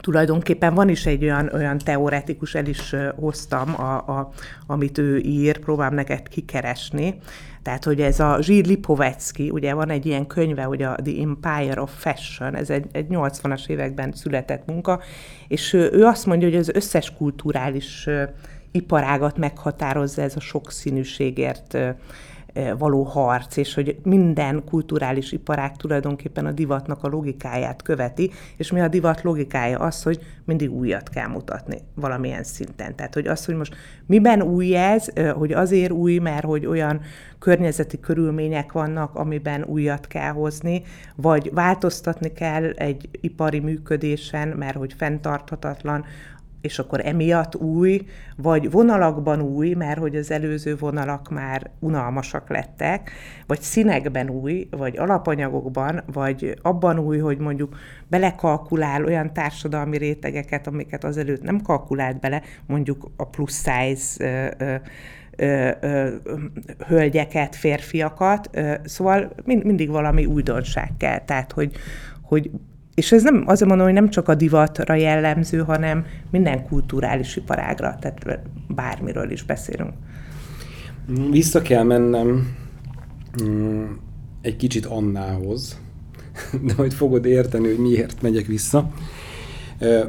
[0.00, 4.30] tulajdonképpen van is egy olyan, olyan teoretikus, el is hoztam, a, a,
[4.66, 7.18] amit ő ír, próbálom neked kikeresni.
[7.62, 11.80] Tehát, hogy ez a Zsír Lipovetsky, ugye van egy ilyen könyve, hogy a The Empire
[11.80, 15.00] of Fashion, ez egy, egy 80-as években született munka,
[15.48, 18.08] és ő, ő azt mondja, hogy az összes kulturális
[18.72, 21.78] iparágat meghatározza ez a sokszínűségért
[22.78, 28.80] való harc, és hogy minden kulturális iparág tulajdonképpen a divatnak a logikáját követi, és mi
[28.80, 32.94] a divat logikája az, hogy mindig újat kell mutatni valamilyen szinten.
[32.96, 33.74] Tehát, hogy az, hogy most
[34.06, 37.00] miben új ez, hogy azért új, mert hogy olyan
[37.38, 40.82] környezeti körülmények vannak, amiben újat kell hozni,
[41.14, 46.04] vagy változtatni kell egy ipari működésen, mert hogy fenntarthatatlan,
[46.60, 53.10] és akkor emiatt új, vagy vonalakban új, mert hogy az előző vonalak már unalmasak lettek,
[53.46, 57.76] vagy színekben új, vagy alapanyagokban, vagy abban új, hogy mondjuk
[58.08, 64.24] belekalkulál olyan társadalmi rétegeket, amiket azelőtt nem kalkulált bele, mondjuk a plusz size
[64.58, 64.74] ö,
[65.36, 66.08] ö, ö,
[66.86, 71.72] hölgyeket, férfiakat, ö, szóval mind, mindig valami újdonság kell, tehát hogy,
[72.22, 72.50] hogy
[72.94, 77.96] és ez nem, azért mondom, hogy nem csak a divatra jellemző, hanem minden kulturális iparágra,
[78.00, 79.92] tehát bármiről is beszélünk.
[81.30, 82.56] Vissza kell mennem
[83.42, 83.84] mm,
[84.40, 85.80] egy kicsit Annához,
[86.66, 88.90] de majd fogod érteni, hogy miért megyek vissza.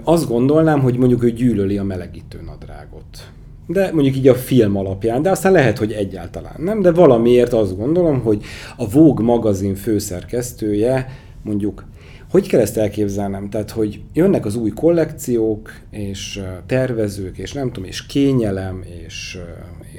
[0.04, 3.32] Azt gondolnám, hogy mondjuk ő gyűlöli a melegítő nadrágot.
[3.68, 7.78] De mondjuk így a film alapján, de aztán lehet, hogy egyáltalán nem, de valamiért azt
[7.78, 8.44] gondolom, hogy
[8.78, 11.08] a Vogue magazin főszerkesztője
[11.42, 11.84] mondjuk
[12.32, 13.50] hogy kell ezt elképzelnem?
[13.50, 19.38] Tehát, hogy jönnek az új kollekciók, és tervezők, és nem tudom, és kényelem, és,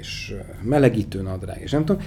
[0.01, 2.03] és melegítő nadrág, és nem tudom,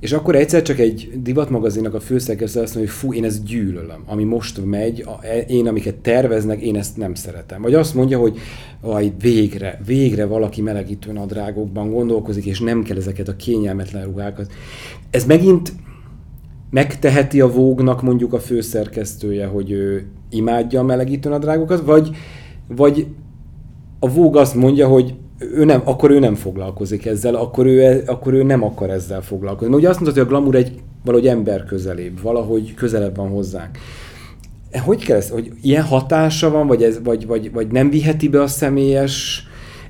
[0.00, 4.02] és akkor egyszer csak egy divatmagazinnak a főszerkesztő azt mondja, hogy fú, én ezt gyűlölöm,
[4.06, 7.62] ami most megy, e, én amiket terveznek, én ezt nem szeretem.
[7.62, 8.38] Vagy azt mondja, hogy
[8.80, 14.52] aj, végre, végre valaki melegítő nadrágokban gondolkozik, és nem kell ezeket a kényelmetlen ruhákat.
[15.10, 15.72] Ez megint
[16.74, 22.16] megteheti a vógnak mondjuk a főszerkesztője, hogy ő imádja a melegítő nadrágokat, vagy,
[22.68, 23.06] vagy
[23.98, 28.32] a vóg azt mondja, hogy ő nem, akkor ő nem foglalkozik ezzel, akkor ő, akkor
[28.32, 29.66] ő nem akar ezzel foglalkozni.
[29.68, 33.78] Mert ugye azt mondta, hogy a glamour egy valahogy ember közelébb, valahogy közelebb van hozzánk.
[34.84, 38.42] Hogy kell ez, hogy ilyen hatása van, vagy, ez, vagy, vagy, vagy nem viheti be
[38.42, 39.46] a személyes,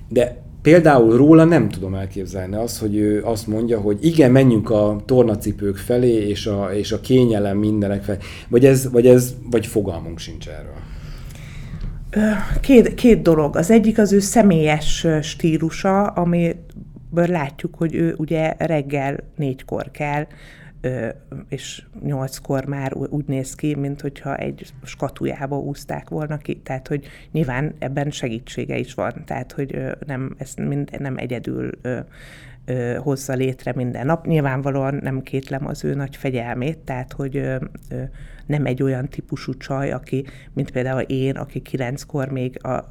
[0.08, 5.02] de Például róla nem tudom elképzelni azt, hogy ő azt mondja, hogy igen, menjünk a
[5.06, 8.18] tornacipők felé, és a, és a kényelem mindenek felé.
[8.48, 10.82] Vagy ez, vagy ez, vagy fogalmunk sincs erről.
[12.60, 13.56] Két, két dolog.
[13.56, 20.26] Az egyik az ő személyes stílusa, amiből látjuk, hogy ő ugye reggel négykor kell,
[21.48, 27.06] és nyolckor már úgy néz ki, mint hogyha egy skatujába úzták volna ki, tehát hogy
[27.32, 31.70] nyilván ebben segítsége is van, tehát hogy nem, ezt mind, nem egyedül
[32.98, 34.26] hozza létre minden nap.
[34.26, 37.50] Nyilvánvalóan nem kétlem az ő nagy fegyelmét, tehát hogy
[38.46, 42.86] nem egy olyan típusú csaj, aki, mint például én, aki kilenckor még a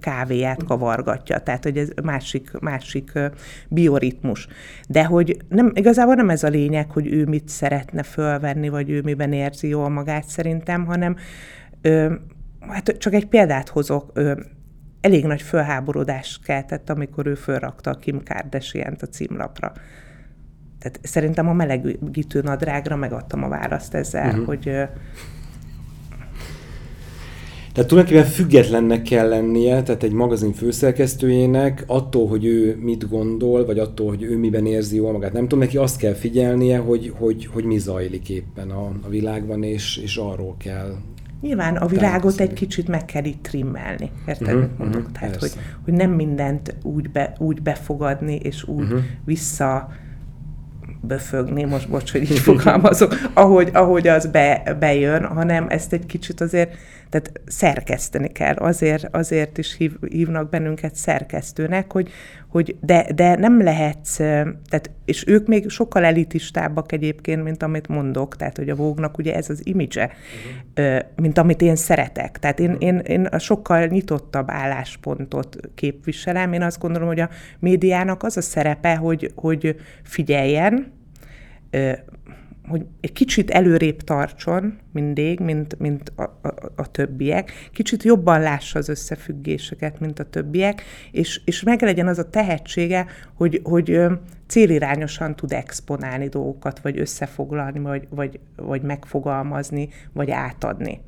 [0.00, 1.38] kávéját kavargatja.
[1.38, 3.12] Tehát, hogy ez másik, másik
[3.68, 4.48] bioritmus.
[4.88, 9.00] De hogy nem, igazából nem ez a lényeg, hogy ő mit szeretne fölvenni, vagy ő
[9.02, 11.16] miben érzi jól magát szerintem, hanem
[11.80, 12.14] ö,
[12.60, 14.40] hát csak egy példát hozok, ö,
[15.00, 19.72] elég nagy fölháborodást keltett, amikor ő fölrakta a Kim kardashian a címlapra.
[20.78, 24.46] Tehát szerintem a melegítő nadrágra megadtam a választ ezzel, uh-huh.
[24.46, 24.62] hogy...
[27.72, 33.78] Tehát tulajdonképpen függetlennek kell lennie, tehát egy magazin főszerkesztőjének attól, hogy ő mit gondol, vagy
[33.78, 35.32] attól, hogy ő miben érzi jól magát.
[35.32, 39.62] Nem tudom, neki azt kell figyelnie, hogy, hogy, hogy mi zajlik éppen a, a világban,
[39.62, 40.96] és, és arról kell
[41.40, 45.00] Nyilván a világot egy kicsit meg kell itt trimmelni, érted, uh-huh, mit mondok?
[45.00, 45.52] Uh-huh, Tehát, hogy,
[45.84, 49.00] hogy nem mindent úgy, be, úgy befogadni, és úgy uh-huh.
[49.24, 49.88] vissza
[51.06, 56.40] böfögni, most bocs, hogy így fogalmazok, ahogy, ahogy az be, bejön, hanem ezt egy kicsit
[56.40, 56.76] azért,
[57.08, 58.54] tehát szerkeszteni kell.
[58.54, 62.10] Azért, azért is hív, hívnak bennünket szerkesztőnek, hogy,
[62.48, 68.36] hogy de, de nem lehetsz, tehát, és ők még sokkal elitistábbak egyébként, mint amit mondok,
[68.36, 70.10] tehát, hogy a vógnak ugye ez az imidzse,
[70.76, 71.00] uh-huh.
[71.16, 72.38] mint amit én szeretek.
[72.38, 76.52] Tehát én, én, én a sokkal nyitottabb álláspontot képviselem.
[76.52, 77.28] Én azt gondolom, hogy a
[77.58, 80.94] médiának az a szerepe, hogy, hogy figyeljen,
[82.68, 88.78] hogy egy kicsit előrébb tartson mindig, mint, mint a, a, a többiek, kicsit jobban lássa
[88.78, 94.00] az összefüggéseket, mint a többiek, és, és meg legyen az a tehetsége, hogy, hogy
[94.46, 101.00] célirányosan tud exponálni dolgokat, vagy összefoglalni, vagy, vagy, vagy megfogalmazni, vagy átadni.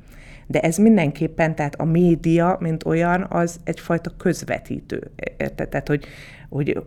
[0.51, 5.11] De ez mindenképpen, tehát a média, mint olyan, az egyfajta közvetítő.
[5.37, 5.69] Érted?
[5.69, 6.05] Tehát, hogy,
[6.49, 6.83] hogy,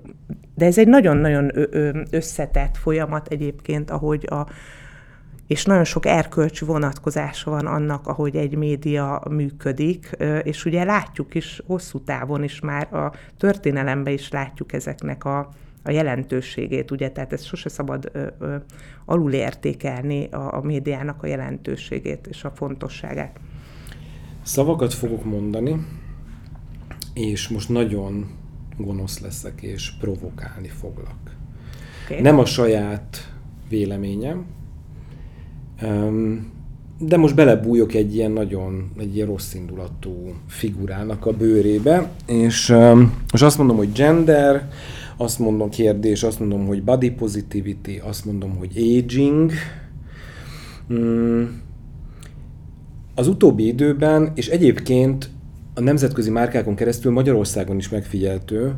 [0.54, 1.50] de ez egy nagyon-nagyon
[2.10, 4.46] összetett folyamat egyébként, ahogy a,
[5.46, 11.62] és nagyon sok erkölcsi vonatkozása van annak, ahogy egy média működik, és ugye látjuk is
[11.66, 15.48] hosszú távon is már a történelemben is látjuk ezeknek a,
[15.83, 18.57] a jelentőségét, ugye, tehát ezt sose szabad ö, ö,
[19.05, 23.41] alulértékelni a, a médiának a jelentőségét és a fontosságát.
[24.43, 25.87] Szavakat fogok mondani,
[27.14, 28.30] és most nagyon
[28.76, 31.37] gonosz leszek, és provokálni foglak.
[32.05, 32.20] Okay.
[32.20, 33.33] Nem a saját
[33.68, 34.47] véleményem,
[36.99, 42.68] de most belebújok egy ilyen nagyon, egy ilyen rossz indulatú figurának a bőrébe, és
[43.30, 44.68] most azt mondom, hogy gender,
[45.22, 49.50] azt mondom kérdés, azt mondom, hogy body positivity, azt mondom, hogy aging.
[50.92, 51.44] Mm.
[53.14, 55.30] Az utóbbi időben, és egyébként
[55.74, 58.74] a nemzetközi márkákon keresztül Magyarországon is megfigyeltő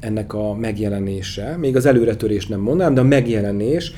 [0.00, 1.56] ennek a megjelenése.
[1.56, 3.92] Még az előretörés nem mondanám, de a megjelenés.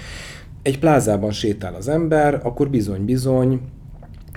[0.63, 3.61] Egy plázában sétál az ember, akkor bizony-bizony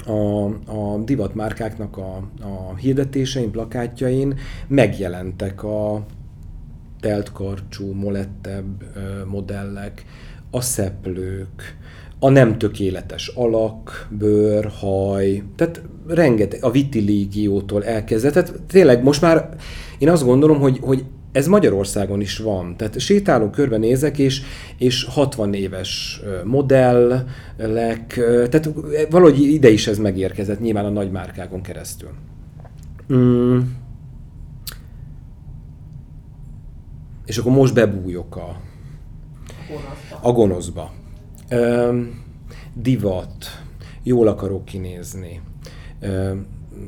[0.06, 4.36] a, a divatmárkáknak a, a hirdetésein, plakátjain
[4.68, 6.06] megjelentek a
[7.00, 8.84] teltkarcsú, molettebb
[9.26, 10.06] modellek,
[10.52, 11.78] a szeplők,
[12.20, 19.50] a nem tökéletes alak, bőr, haj, tehát rengeteg, a vitiligiótól elkezdve, tehát tényleg most már
[19.98, 22.78] én azt gondolom, hogy, hogy ez Magyarországon is van.
[22.78, 24.42] Tehát sétálok, körbenézek, és,
[24.78, 28.14] és 60 éves modellek,
[28.50, 28.70] tehát
[29.10, 32.10] valahogy ide is ez megérkezett, nyilván a nagy márkákon keresztül.
[33.14, 33.60] Mm.
[37.28, 38.62] És akkor most bebújok a,
[40.22, 40.92] a gonoszba
[42.74, 43.46] divat,
[44.04, 45.42] jól akarok kinézni,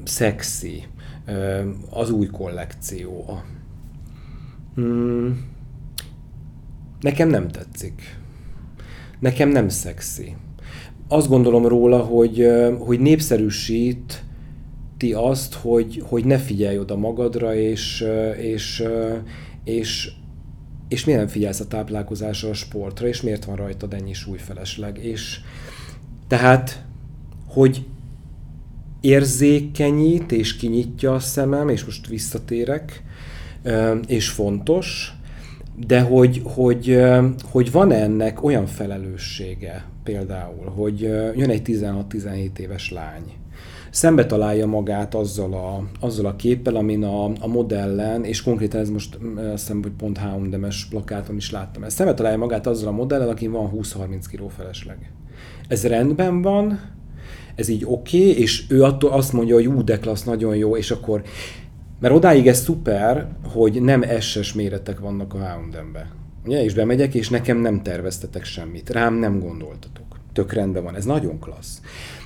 [0.03, 0.83] szexi,
[1.89, 3.41] az új kollekció.
[4.75, 5.47] Hmm.
[6.99, 8.17] Nekem nem tetszik.
[9.19, 10.35] Nekem nem szexi.
[11.07, 12.47] Azt gondolom róla, hogy,
[12.79, 14.23] hogy népszerűsít
[14.97, 18.05] ti azt, hogy, hogy ne figyelj oda magadra, és,
[18.37, 18.83] és,
[19.63, 20.11] és
[20.89, 24.97] és miért nem figyelsz a táplálkozásra, a sportra, és miért van rajtad ennyi súlyfelesleg.
[25.03, 25.39] És
[26.27, 26.83] tehát,
[27.47, 27.85] hogy
[29.01, 33.03] érzékenyít és kinyitja a szemem, és most visszatérek,
[34.07, 35.13] és fontos,
[35.87, 37.01] de hogy, hogy,
[37.43, 40.99] hogy van ennek olyan felelőssége például, hogy
[41.35, 43.23] jön egy 16-17 éves lány,
[43.89, 48.89] szembe találja magát azzal a, azzal a képpel, amin a, a modellen, és konkrétan ez
[48.89, 52.95] most azt hiszem, hogy pont H&M-es plakáton is láttam, ez szembe találja magát azzal a
[52.95, 55.11] modellel, akin van 20-30 kg felesleg.
[55.67, 56.79] Ez rendben van,
[57.55, 60.77] ez így oké, okay, és ő attól azt mondja, hogy ú, de klassz, nagyon jó,
[60.77, 61.23] és akkor
[61.99, 66.11] Mert odáig ez szuper, hogy nem SS méretek vannak a H&M-be.
[66.45, 68.89] Ugye, és bemegyek, és nekem nem terveztetek semmit.
[68.89, 70.05] Rám nem gondoltatok.
[70.33, 71.81] Tök rendben van, ez nagyon klassz.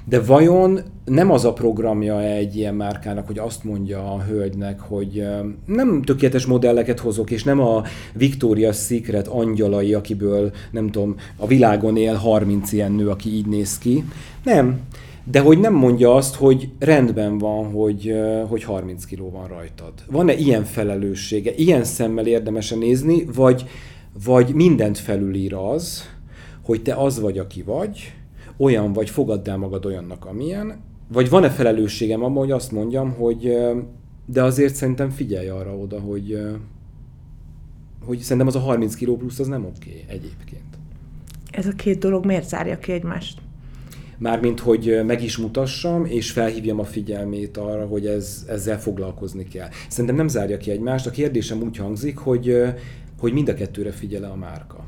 [0.05, 5.27] De vajon nem az a programja egy ilyen márkának, hogy azt mondja a hölgynek, hogy
[5.65, 7.83] nem tökéletes modelleket hozok, és nem a
[8.19, 13.77] Victoria's Secret angyalai, akiből nem tudom, a világon él 30 ilyen nő, aki így néz
[13.77, 14.03] ki.
[14.43, 14.79] Nem.
[15.31, 18.13] De hogy nem mondja azt, hogy rendben van, hogy,
[18.47, 19.93] hogy 30 kiló van rajtad.
[20.11, 21.51] Van-e ilyen felelőssége?
[21.55, 23.65] Ilyen szemmel érdemesen nézni, vagy,
[24.25, 26.03] vagy mindent felülír az,
[26.65, 28.13] hogy te az vagy, aki vagy,
[28.57, 33.57] olyan vagy, fogadd el magad olyannak, amilyen, vagy van-e felelősségem abban, hogy azt mondjam, hogy
[34.25, 36.39] de azért szerintem figyelj arra oda, hogy,
[38.05, 40.61] hogy szerintem az a 30 kiló plusz az nem oké okay, egyébként.
[41.51, 43.41] Ez a két dolog miért zárja ki egymást?
[44.17, 49.67] Mármint, hogy meg is mutassam, és felhívjam a figyelmét arra, hogy ez, ezzel foglalkozni kell.
[49.89, 51.07] Szerintem nem zárja ki egymást.
[51.07, 52.61] A kérdésem úgy hangzik, hogy,
[53.19, 54.85] hogy mind a kettőre figyele a márka.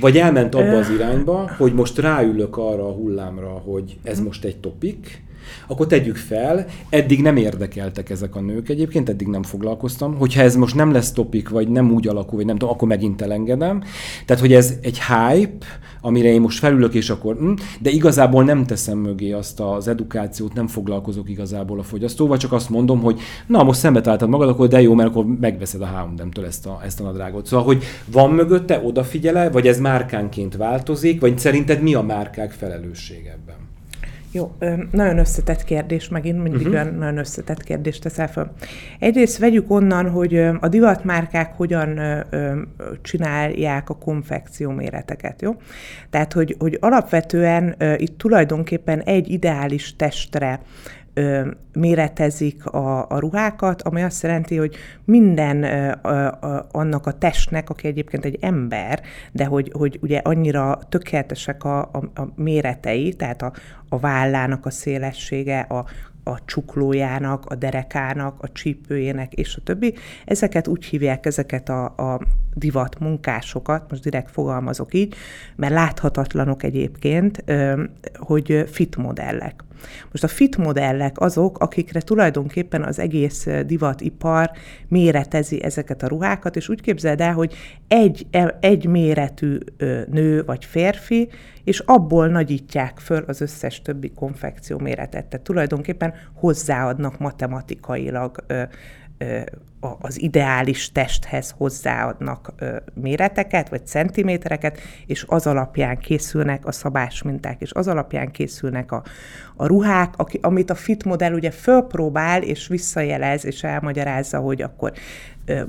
[0.00, 4.56] Vagy elment abba az irányba, hogy most ráülök arra a hullámra, hogy ez most egy
[4.56, 5.22] topik,
[5.66, 10.16] akkor tegyük fel, eddig nem érdekeltek ezek a nők egyébként, eddig nem foglalkoztam.
[10.16, 13.22] Hogyha ez most nem lesz topik, vagy nem úgy alakul, vagy nem tudom, akkor megint
[13.22, 13.82] elengedem.
[14.26, 15.66] Tehát, hogy ez egy hype,
[16.00, 20.54] amire én most felülök, és akkor, hm, de igazából nem teszem mögé azt az edukációt,
[20.54, 24.68] nem foglalkozok igazából a fogyasztóval, csak azt mondom, hogy na, most szembe találtad magad, akkor
[24.68, 27.46] de jó, mert akkor megveszed a H&M-től ezt a, ezt a nadrágot.
[27.46, 27.82] Szóval, hogy
[28.12, 33.56] van mögötte, odafigyele, vagy ez márkánként változik, vagy szerinted mi a márkák felelősség ebben?
[34.32, 34.56] Jó,
[34.90, 36.74] nagyon összetett kérdés, megint mindig uh-huh.
[36.74, 38.52] olyan nagyon összetett kérdést teszel fel.
[38.98, 42.00] Egyrészt vegyük onnan, hogy a divatmárkák hogyan
[43.02, 45.54] csinálják a konfekció méreteket, jó?
[46.10, 50.60] Tehát, hogy, hogy alapvetően itt tulajdonképpen egy ideális testre
[51.18, 56.28] ö, méretezik a, a ruhákat, ami azt jelenti, hogy minden ö, ö,
[56.70, 59.00] annak a testnek, aki egyébként egy ember,
[59.32, 63.52] de hogy, hogy ugye annyira tökéletesek a, a, a méretei, tehát a,
[63.88, 65.84] a vállának a szélessége, a,
[66.24, 69.94] a csuklójának, a derekának, a csípőjének, és a többi.
[70.24, 72.20] Ezeket úgy hívják, ezeket a, a
[72.54, 75.14] divat munkásokat, most direkt fogalmazok így,
[75.56, 77.44] mert láthatatlanok egyébként,
[78.14, 79.62] hogy fit modellek.
[80.10, 84.50] Most a fit modellek azok, akikre tulajdonképpen az egész divatipar
[84.88, 87.54] méretezi ezeket a ruhákat, és úgy képzeld el, hogy
[87.88, 88.26] egy,
[88.60, 89.58] egy méretű
[90.10, 91.28] nő vagy férfi,
[91.64, 95.26] és abból nagyítják föl az összes többi konfekció méretet.
[95.26, 98.44] Tehát tulajdonképpen hozzáadnak matematikailag
[99.80, 102.52] az ideális testhez hozzáadnak
[102.94, 109.02] méreteket, vagy centimétereket, és az alapján készülnek a szabás minták, és az alapján készülnek a,
[109.56, 114.92] a ruhák, aki, amit a fit modell ugye fölpróbál, és visszajelez, és elmagyarázza, hogy akkor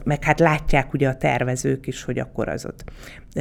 [0.04, 2.84] meg hát látják ugye a tervezők is, hogy akkor az ott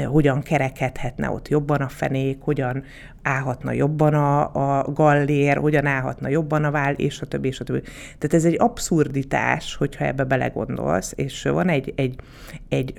[0.07, 2.85] hogyan kerekedhetne ott jobban a fenék, hogyan
[3.23, 7.65] állhatna jobban a, a gallér, hogyan állhatna jobban a váll, és a többi, és a
[7.65, 7.81] többi.
[8.19, 10.25] Tehát ez egy abszurditás, hogyha ebbe
[10.65, 12.21] belegondolsz, és van egy, egy,
[12.69, 12.99] egy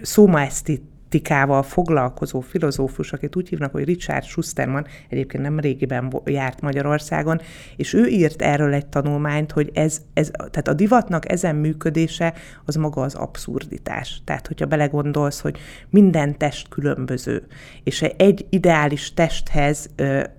[1.10, 7.42] politikával foglalkozó filozófus, akit úgy hívnak, hogy Richard Schusterman, egyébként nem régiben járt Magyarországon,
[7.76, 12.34] és ő írt erről egy tanulmányt, hogy ez, ez tehát a divatnak ezen működése
[12.66, 14.22] az maga az abszurditás.
[14.26, 15.58] Tehát, hogyha belegondolsz, hogy
[15.90, 17.48] minden test különböző,
[17.84, 19.90] és egy ideális testhez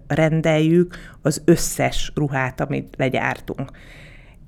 [0.06, 3.70] rendeljük az összes ruhát, amit legyártunk.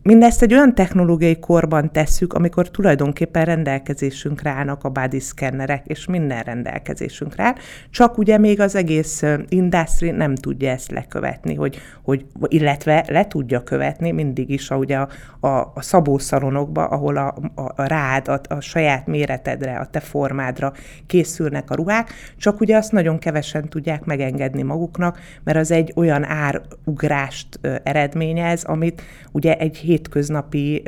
[0.05, 6.43] Mindezt egy olyan technológiai korban tesszük, amikor tulajdonképpen rendelkezésünkre állnak a body szkennerek, és minden
[6.43, 7.55] rendelkezésünkre áll,
[7.91, 13.63] csak ugye még az egész industry nem tudja ezt lekövetni, hogy, hogy illetve le tudja
[13.63, 15.09] követni mindig is a, ugye a,
[15.41, 20.73] a, a szabószalonokba, ahol a, a, a rád, a, a saját méretedre, a te formádra
[21.07, 26.25] készülnek a ruhák, csak ugye azt nagyon kevesen tudják megengedni maguknak, mert az egy olyan
[26.25, 30.83] árugrást eredményez, amit ugye egy hétköznapi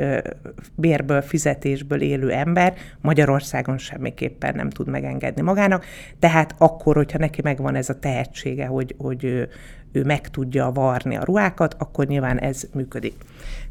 [0.75, 5.85] bérből, fizetésből élő ember Magyarországon semmiképpen nem tud megengedni magának,
[6.19, 9.49] tehát akkor, hogyha neki megvan ez a tehetsége, hogy, hogy ő,
[9.91, 13.13] ő meg tudja varni a ruhákat, akkor nyilván ez működik.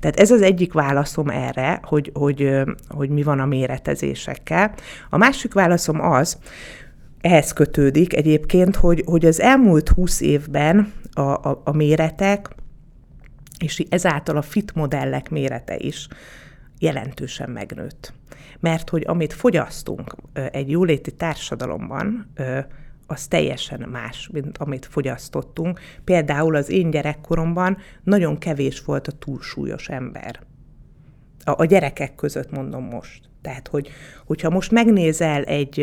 [0.01, 4.75] Tehát ez az egyik válaszom erre, hogy, hogy, hogy mi van a méretezésekkel.
[5.11, 6.39] A másik válaszom az,
[7.21, 12.49] ehhez kötődik egyébként, hogy, hogy az elmúlt húsz évben a, a, a méretek
[13.59, 16.09] és ezáltal a fit modellek mérete is
[16.79, 18.13] jelentősen megnőtt.
[18.61, 22.33] Mert hogy amit fogyasztunk egy jóléti társadalomban,
[23.07, 25.81] az teljesen más, mint amit fogyasztottunk.
[26.05, 30.41] Például az én gyerekkoromban nagyon kevés volt a túlsúlyos ember
[31.45, 33.29] a, a gyerekek között mondom most.
[33.43, 33.89] Tehát, hogy,
[34.27, 35.81] hogyha most megnézel egy,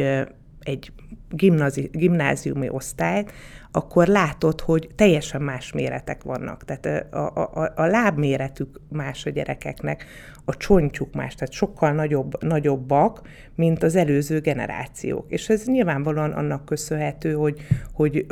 [0.60, 0.92] egy
[1.30, 3.32] gimnázi, gimnáziumi osztályt,
[3.72, 6.66] akkor látod, hogy teljesen más méretek vannak.
[6.66, 10.06] Tehát a, a, a lábméretük más a gyerekeknek,
[10.46, 13.22] a csontjuk más, tehát sokkal nagyobb, nagyobbak,
[13.56, 15.32] mint az előző generációk.
[15.32, 17.62] És ez nyilvánvalóan annak köszönhető, hogy,
[17.94, 18.26] hogy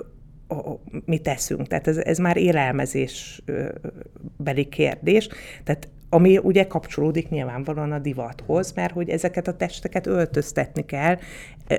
[1.05, 1.67] mi teszünk.
[1.67, 5.29] Tehát ez, ez már élelmezésbeli kérdés.
[5.63, 11.17] Tehát ami ugye kapcsolódik nyilvánvalóan a divathoz, mert hogy ezeket a testeket öltöztetni kell,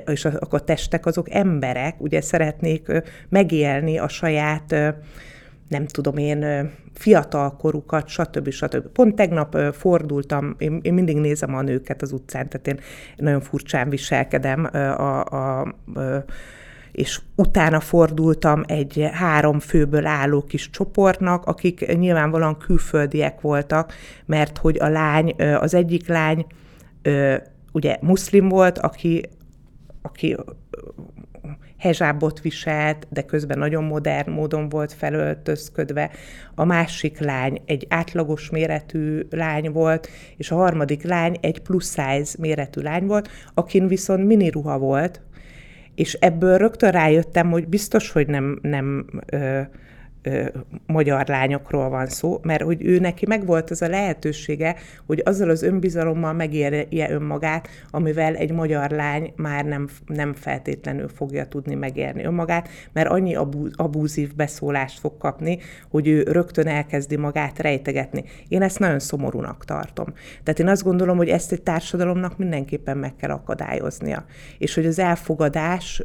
[0.05, 2.91] és a, a testek azok emberek, ugye szeretnék
[3.29, 4.75] megélni a saját
[5.67, 8.49] nem tudom én, fiatalkorukat, stb.
[8.49, 8.87] stb.
[8.87, 12.79] Pont tegnap fordultam, én, én mindig nézem a nőket az utcán, tehát én
[13.17, 16.23] nagyon furcsán viselkedem a, a, a
[16.91, 23.93] és utána fordultam egy három főből álló kis csoportnak, akik nyilvánvalóan külföldiek voltak,
[24.25, 26.45] mert hogy a lány, az egyik lány
[27.71, 29.29] ugye muszlim volt, aki,
[30.01, 30.37] aki
[31.77, 36.11] hezsábot viselt, de közben nagyon modern módon volt felöltözködve.
[36.55, 42.35] A másik lány egy átlagos méretű lány volt, és a harmadik lány egy plus size
[42.39, 45.21] méretű lány volt, akin viszont miniruha volt,
[45.95, 49.61] és ebből rögtön rájöttem, hogy biztos, hogy nem, nem ö,
[50.21, 50.45] ö,
[50.85, 55.63] magyar lányokról van szó, mert hogy ő neki megvolt az a lehetősége, hogy azzal az
[55.63, 62.69] önbizalommal megérje önmagát, amivel egy magyar lány már nem, nem feltétlenül fogja tudni megérni önmagát,
[62.93, 65.59] mert annyi abú, abúzív beszólást fog kapni,
[65.89, 68.23] hogy ő rögtön elkezdi magát rejtegetni.
[68.47, 70.13] Én ezt nagyon szomorúnak tartom.
[70.43, 74.25] Tehát én azt gondolom, hogy ezt egy társadalomnak mindenképpen meg kell akadályoznia.
[74.57, 76.03] És hogy az elfogadás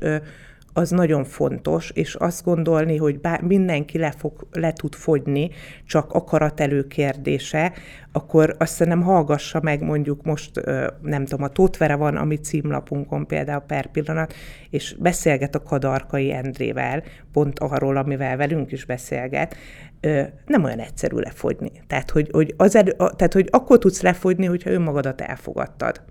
[0.77, 5.51] az nagyon fontos, és azt gondolni, hogy bár mindenki le, fog, le tud fogyni,
[5.87, 7.73] csak akarat előkérdése,
[8.13, 10.61] akkor azt nem hallgassa meg mondjuk most,
[11.03, 14.35] nem tudom, a Tótvere van a mi címlapunkon például per pillanat,
[14.71, 17.03] és beszélget a Kadarkai Endrével,
[17.33, 19.57] pont arról, amivel velünk is beszélget,
[20.47, 21.71] nem olyan egyszerű lefogyni.
[21.87, 26.03] Tehát, hogy, hogy, az elő, tehát, hogy akkor tudsz lefogyni, hogyha önmagadat elfogadtad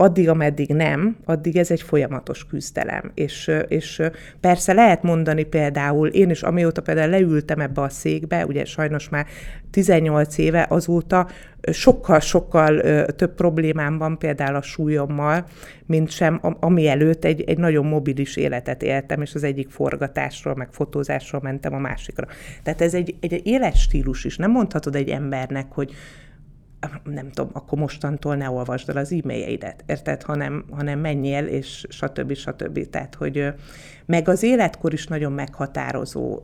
[0.00, 3.10] addig, ameddig nem, addig ez egy folyamatos küzdelem.
[3.14, 4.02] És, és
[4.40, 9.26] persze lehet mondani például, én is amióta például leültem ebbe a székbe, ugye sajnos már
[9.70, 11.28] 18 éve azóta
[11.72, 15.44] sokkal-sokkal több problémám van például a súlyommal,
[15.86, 20.68] mint sem, ami előtt egy, egy nagyon mobilis életet éltem, és az egyik forgatásról, meg
[20.70, 22.26] fotózásról mentem a másikra.
[22.62, 24.36] Tehát ez egy, egy életstílus is.
[24.36, 25.92] Nem mondhatod egy embernek, hogy
[27.04, 32.34] nem tudom, akkor mostantól ne olvasd el az e-mailjeidet, érted, hanem, hanem menjél, és stb.
[32.34, 32.90] stb.
[32.90, 33.52] Tehát, hogy
[34.06, 36.40] meg az életkor is nagyon meghatározó.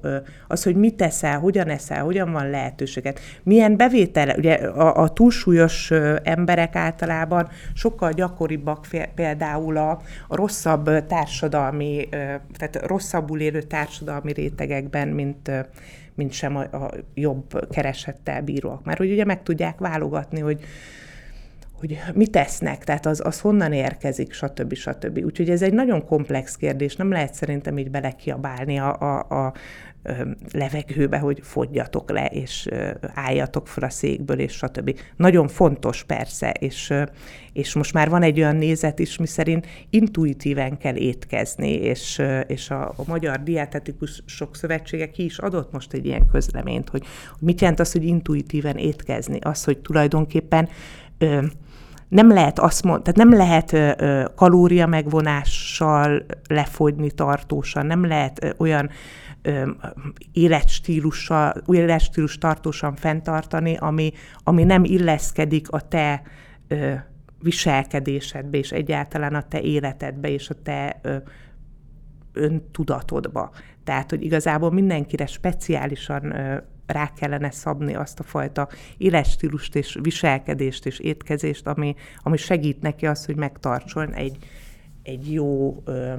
[0.49, 5.91] Az, hogy mit teszel, hogyan eszel, hogyan van lehetőséget, milyen bevétel, ugye a, a túlsúlyos
[6.22, 9.91] emberek általában sokkal gyakoribbak például a,
[10.28, 12.09] a rosszabb társadalmi,
[12.57, 15.51] tehát rosszabbul élő társadalmi rétegekben, mint
[16.14, 18.84] mint sem a, a jobb keresettel bíróak.
[18.84, 20.60] Mert hogy ugye meg tudják válogatni, hogy
[21.78, 24.74] hogy mit tesznek, tehát az, az honnan érkezik, stb.
[24.74, 25.18] stb.
[25.24, 29.52] Úgyhogy ez egy nagyon komplex kérdés, nem lehet szerintem így belekiabálni a, a, a
[30.52, 32.68] levegőbe, hogy fogjatok le, és
[33.14, 34.98] álljatok fel a székből, és stb.
[35.16, 36.92] Nagyon fontos persze, és,
[37.52, 42.70] és most már van egy olyan nézet is, mi szerint intuitíven kell étkezni, és, és
[42.70, 47.61] a, a Magyar Dietetikusok Szövetsége ki is adott most egy ilyen közleményt, hogy, hogy mit
[47.61, 49.38] jelent az, hogy intuitíven étkezni.
[49.40, 50.68] Az, hogy tulajdonképpen
[52.09, 58.50] nem lehet azt mondani, tehát nem lehet ö, kalória megvonással lefogyni tartósan, nem lehet ö,
[58.57, 58.92] olyan ö,
[60.32, 64.12] életstílussal, életstílus tartósan fenntartani, ami,
[64.45, 66.22] ami nem illeszkedik a te
[66.68, 66.92] ö,
[67.42, 71.16] viselkedésedbe, és egyáltalán a te életedbe, és a te ö,
[72.32, 73.51] öntudatodba.
[73.84, 80.86] Tehát, hogy igazából mindenkire speciálisan ö, rá kellene szabni azt a fajta életstílust és viselkedést
[80.86, 84.36] és étkezést, ami, ami segít neki az, hogy megtartson egy,
[85.03, 86.18] egy jó ö,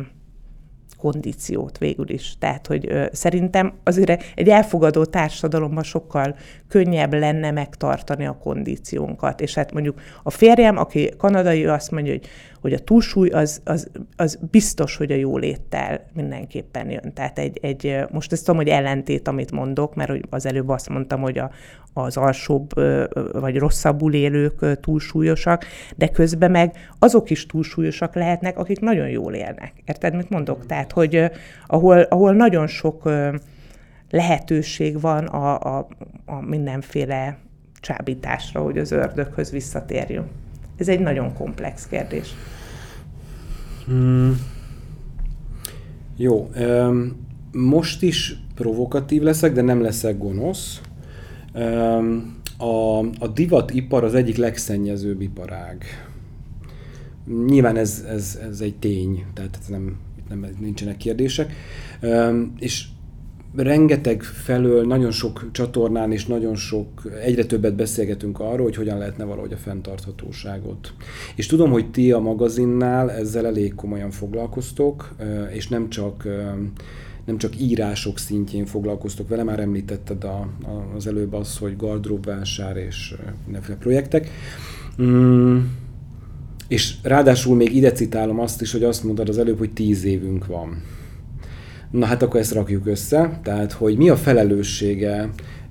[1.11, 2.35] kondíciót végül is.
[2.39, 6.35] Tehát, hogy ö, szerintem azért egy elfogadó társadalomban sokkal
[6.67, 9.41] könnyebb lenne megtartani a kondíciónkat.
[9.41, 12.27] És hát mondjuk a férjem, aki kanadai, azt mondja, hogy,
[12.65, 17.13] hogy a túlsúly az, az, az biztos, hogy a jóléttel mindenképpen jön.
[17.13, 21.21] Tehát egy, egy, most ezt tudom, hogy ellentét, amit mondok, mert az előbb azt mondtam,
[21.21, 21.51] hogy a,
[21.93, 22.69] az alsóbb
[23.33, 29.73] vagy rosszabbul élők túlsúlyosak, de közben meg azok is túlsúlyosak lehetnek, akik nagyon jól élnek.
[29.85, 30.65] Érted, mit mondok?
[30.65, 31.31] Tehát, hogy
[31.67, 33.09] ahol, ahol nagyon sok
[34.09, 35.87] lehetőség van a, a,
[36.25, 37.37] a mindenféle
[37.73, 40.27] megcsábításra, hogy az ördöghöz visszatérjünk?
[40.77, 42.35] Ez egy nagyon komplex kérdés.
[43.85, 44.39] Hmm.
[46.17, 46.49] Jó.
[46.59, 50.81] Um, most is provokatív leszek, de nem leszek gonosz.
[51.53, 55.83] Um, a, a divatipar az egyik legszennyezőbb iparág.
[57.45, 59.97] Nyilván ez, ez, ez egy tény, tehát nem,
[60.29, 61.53] nem, nincsenek kérdések.
[62.01, 62.85] Um, és
[63.55, 66.87] rengeteg felől, nagyon sok csatornán és nagyon sok,
[67.23, 70.93] egyre többet beszélgetünk arról, hogy hogyan lehetne valahogy a fenntarthatóságot.
[71.35, 75.15] És tudom, hogy ti a magazinnál ezzel elég komolyan foglalkoztok,
[75.53, 76.27] és nem csak
[77.25, 82.77] nem csak írások szintjén foglalkoztok vele, már említetted a, a, az előbb az, hogy gardróbvásár
[82.77, 84.29] és mindenféle projektek.
[85.01, 85.57] Mm,
[86.67, 90.45] és ráadásul még ide citálom azt is, hogy azt mondod az előbb, hogy tíz évünk
[90.45, 90.81] van.
[91.95, 95.29] Na hát akkor ezt rakjuk össze, tehát hogy mi a felelőssége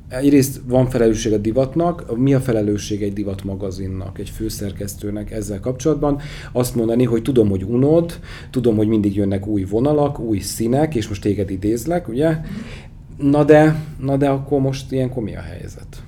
[0.09, 6.21] Egyrészt van felelősség a divatnak, mi a felelősség egy divat magazinnak, egy főszerkesztőnek ezzel kapcsolatban?
[6.53, 8.21] Azt mondani, hogy tudom, hogy unod,
[8.51, 12.37] tudom, hogy mindig jönnek új vonalak, új színek, és most téged idézlek, ugye?
[13.19, 16.03] Na de, na de akkor most ilyenkor mi a helyzet?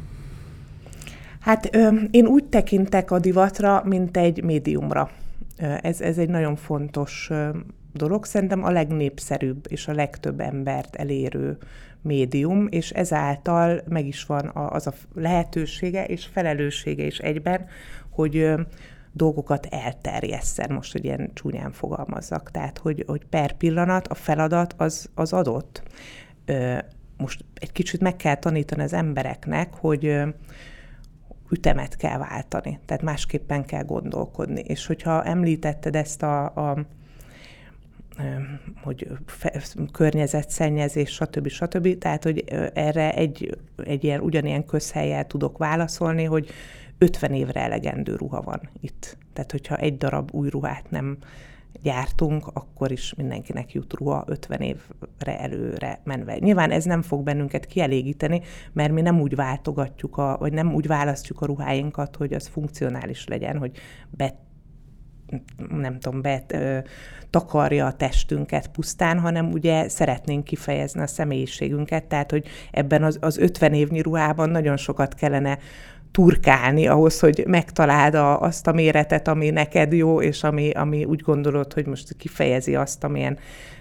[1.40, 5.10] Hát ö, én úgy tekintek a divatra, mint egy médiumra.
[5.82, 7.30] Ez, ez egy nagyon fontos
[7.97, 11.59] dolog, szerintem a legnépszerűbb és a legtöbb embert elérő
[12.03, 17.66] médium, és ezáltal meg is van az a lehetősége és felelőssége is egyben,
[18.11, 18.55] hogy
[19.12, 22.51] dolgokat elterjesszen, most, hogy ilyen csúnyán fogalmazzak.
[22.51, 25.82] Tehát, hogy, hogy per pillanat a feladat az, az adott.
[27.16, 30.20] Most egy kicsit meg kell tanítani az embereknek, hogy
[31.51, 34.61] ütemet kell váltani, tehát másképpen kell gondolkodni.
[34.61, 36.86] És hogyha említetted ezt a, a
[38.82, 39.08] hogy
[39.92, 41.48] környezetszennyezés, stb.
[41.48, 41.98] stb.
[41.98, 42.44] Tehát, hogy
[42.74, 46.50] erre egy, egy ilyen ugyanilyen közhelyel tudok válaszolni, hogy
[46.98, 49.16] 50 évre elegendő ruha van itt.
[49.32, 51.18] Tehát, hogyha egy darab új ruhát nem
[51.82, 56.38] gyártunk, akkor is mindenkinek jut ruha 50 évre előre menve.
[56.38, 58.42] Nyilván ez nem fog bennünket kielégíteni,
[58.72, 63.26] mert mi nem úgy váltogatjuk, a, vagy nem úgy választjuk a ruháinkat, hogy az funkcionális
[63.26, 63.78] legyen, hogy
[64.10, 64.34] bet
[65.68, 66.78] nem tudom, bet, ö,
[67.30, 73.38] takarja a testünket pusztán, hanem ugye szeretnénk kifejezni a személyiségünket, tehát hogy ebben az, az
[73.38, 75.58] 50 évnyi ruhában nagyon sokat kellene
[76.10, 81.20] turkálni ahhoz, hogy megtaláld a, azt a méretet, ami neked jó, és ami, ami úgy
[81.20, 83.38] gondolod, hogy most kifejezi azt, amilyen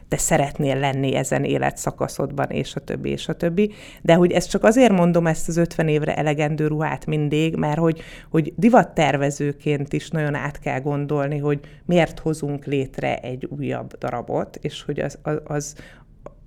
[0.08, 3.72] te szeretnél lenni ezen életszakaszodban, és a többi, és a többi.
[4.02, 8.02] De hogy ezt csak azért mondom ezt az 50 évre elegendő ruhát mindig, mert hogy,
[8.30, 14.84] hogy divattervezőként is nagyon át kell gondolni, hogy miért hozunk létre egy újabb darabot, és
[14.84, 15.76] hogy az, az, az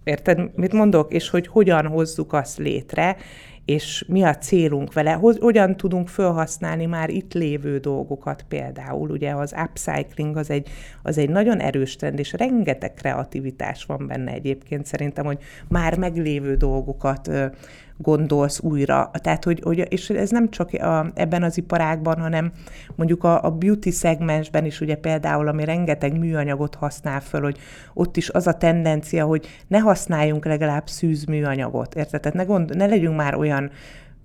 [0.09, 1.13] Érted, mit mondok?
[1.13, 3.17] És hogy hogyan hozzuk azt létre,
[3.69, 9.11] és mi a célunk vele, hogyan tudunk felhasználni már itt lévő dolgokat például.
[9.11, 10.69] Ugye az upcycling az egy,
[11.03, 15.39] az egy nagyon erős trend, és rengeteg kreativitás van benne egyébként szerintem, hogy
[15.69, 17.31] már meglévő dolgokat
[17.99, 19.11] gondolsz újra.
[19.13, 22.53] Tehát, hogy, hogy és ez nem csak a, ebben az iparágban, hanem
[22.95, 27.59] mondjuk a, a beauty szegmensben is ugye például, ami rengeteg műanyagot használ föl, hogy
[27.95, 32.21] ott is az a tendencia, hogy ne használjunk legalább szűz műanyagot, érted?
[32.21, 33.71] Tehát ne, gond, ne legyünk már olyan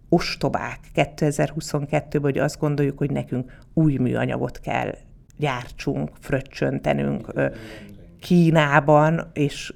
[0.09, 4.95] ostobák 2022-ben, hogy azt gondoljuk, hogy nekünk új műanyagot kell
[5.37, 7.33] gyártsunk, fröccsöntenünk,
[8.23, 9.73] Kínában, és,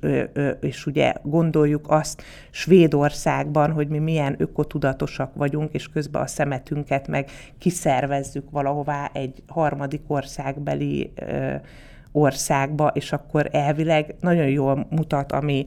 [0.59, 7.29] és ugye gondoljuk azt Svédországban, hogy mi milyen ökotudatosak vagyunk, és közben a szemetünket meg
[7.57, 11.11] kiszervezzük valahová egy harmadik országbeli
[12.11, 15.65] országba, és akkor elvileg nagyon jól mutat, ami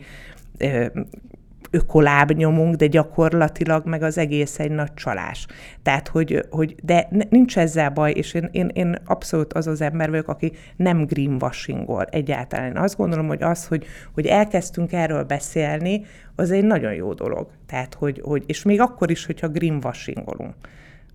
[1.70, 5.46] ökolábnyomunk, de gyakorlatilag meg az egész egy nagy csalás.
[5.82, 10.10] Tehát, hogy, hogy de nincs ezzel baj, és én, én, én abszolút az az ember
[10.10, 12.66] vagyok, aki nem greenwashingol egyáltalán.
[12.66, 16.04] Én azt gondolom, hogy az, hogy, hogy elkezdtünk erről beszélni,
[16.36, 17.48] az egy nagyon jó dolog.
[17.66, 20.54] Tehát, hogy, hogy és még akkor is, hogyha greenwashingolunk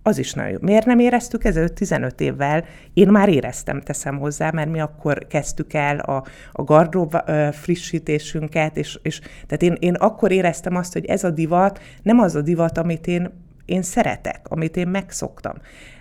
[0.06, 0.58] az is nagyon jó.
[0.60, 2.64] Miért nem éreztük ezelőtt 15 évvel?
[2.94, 7.16] Én már éreztem, teszem hozzá, mert mi akkor kezdtük el a, a gardrób
[7.52, 12.34] frissítésünket, és, és tehát én, én akkor éreztem azt, hogy ez a divat nem az
[12.34, 15.54] a divat, amit én én szeretek, amit én megszoktam.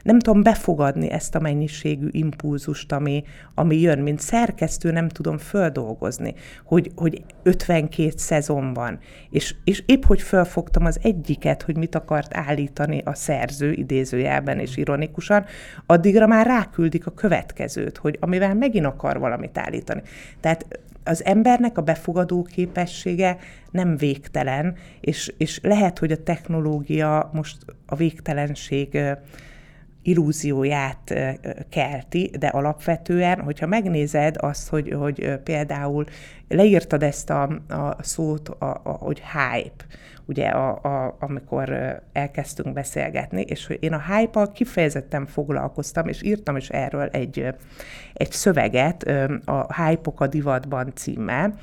[0.06, 6.34] Nem tudom befogadni ezt a mennyiségű impulzust, ami, ami jön, mint szerkesztő nem tudom földolgozni,
[6.64, 9.00] hogy, hogy 52 szezon van,
[9.30, 14.78] és, és épp hogy fölfogtam az egyiket, hogy mit akart állítani a szerző idézőjelben és
[14.78, 15.46] ironikusan,
[15.86, 20.02] addigra már ráküldik a következőt, hogy amivel megint akar valamit állítani.
[20.40, 20.66] Tehát
[21.04, 23.38] az embernek a befogadó képessége
[23.72, 29.00] nem végtelen, és, és lehet, hogy a technológia most a végtelenség
[30.06, 31.14] illúzióját
[31.70, 36.06] kelti, de alapvetően, hogyha megnézed azt, hogy, hogy például
[36.48, 39.86] leírtad ezt a, a szót, a, a, hogy hype,
[40.26, 46.56] ugye, a, a, amikor elkezdtünk beszélgetni, és hogy én a hype kifejezetten foglalkoztam, és írtam
[46.56, 47.48] is erről egy,
[48.14, 49.04] egy szöveget,
[49.46, 51.58] a hype a divatban címmel,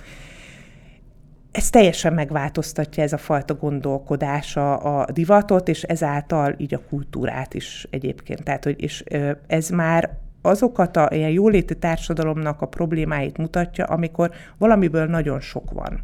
[1.53, 7.86] ez teljesen megváltoztatja ez a fajta gondolkodása a divatot, és ezáltal így a kultúrát is
[7.90, 8.42] egyébként.
[8.42, 9.05] Tehát, hogy és
[9.46, 16.00] ez már azokat a ilyen jóléti társadalomnak a problémáit mutatja, amikor valamiből nagyon sok van.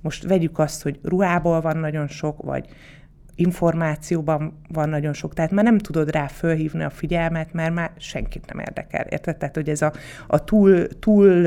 [0.00, 2.68] Most vegyük azt, hogy ruhából van nagyon sok, vagy
[3.34, 8.46] információban van nagyon sok, tehát már nem tudod rá fölhívni a figyelmet, mert már senkit
[8.46, 9.36] nem érdekel, érted?
[9.36, 9.92] Tehát, hogy ez a,
[10.26, 11.46] a túl, túl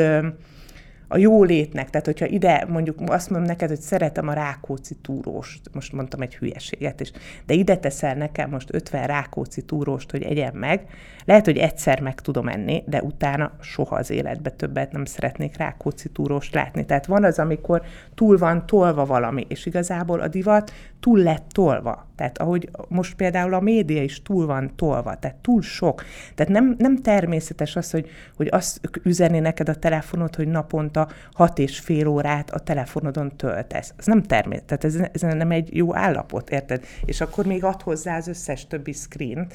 [1.12, 5.94] a jólétnek, tehát hogyha ide mondjuk azt mondom neked, hogy szeretem a Rákóczi túróst, most
[5.94, 7.12] mondtam egy hülyeséget is,
[7.46, 10.86] de ide teszel nekem most 50 Rákóczi túróst, hogy egyen meg,
[11.26, 16.10] lehet, hogy egyszer meg tudom enni, de utána soha az életbe többet nem szeretnék Rákóczi
[16.10, 16.86] túróst látni.
[16.86, 17.82] Tehát van az, amikor
[18.16, 20.72] túl van tolva valami, és igazából a divat
[21.02, 22.08] túl lett tolva.
[22.16, 26.04] Tehát ahogy most például a média is túl van tolva, tehát túl sok.
[26.36, 31.60] Tehát nem, nem természetes az, hogy, hogy azt üzeni neked a telefonod, hogy naponta hat
[31.60, 33.94] és fél órát a telefonodon töltesz.
[33.98, 36.86] Ez nem természetes, tehát ez, ez nem egy jó állapot, érted?
[37.06, 39.48] És akkor még ad hozzá az összes többi screen,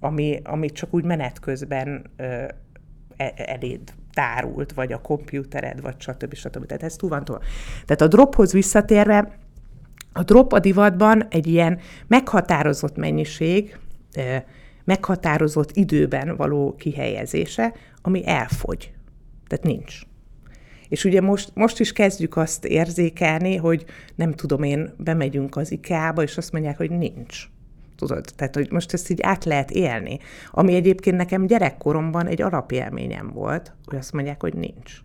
[0.00, 2.24] ami, ami csak úgy menet közben ö,
[3.16, 3.80] e, eléd
[4.12, 6.34] tárult, vagy a kompjútered, vagy stb.
[6.34, 6.66] stb.
[6.66, 7.38] Tehát ez túl van túl.
[7.84, 9.42] Tehát a drophoz visszatérve,
[10.16, 13.78] a drop a divatban egy ilyen meghatározott mennyiség,
[14.84, 18.92] meghatározott időben való kihelyezése, ami elfogy.
[19.46, 20.00] Tehát nincs.
[20.88, 23.84] És ugye most, most is kezdjük azt érzékelni, hogy
[24.14, 27.48] nem tudom én, bemegyünk az IKEA-ba, és azt mondják, hogy nincs.
[27.96, 28.24] Tudod?
[28.36, 30.18] Tehát, hogy most ezt így át lehet élni.
[30.50, 35.02] Ami egyébként nekem gyerekkoromban egy alapélményem volt, hogy azt mondják, hogy nincs.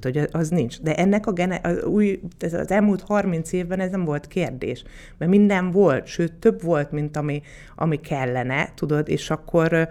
[0.00, 0.80] Tehát, hogy az nincs.
[0.80, 4.82] De ennek a gene, az, új, ez az elmúlt 30 évben ez nem volt kérdés.
[5.18, 7.42] Mert minden volt, sőt, több volt, mint ami,
[7.76, 9.88] ami kellene, tudod, és akkor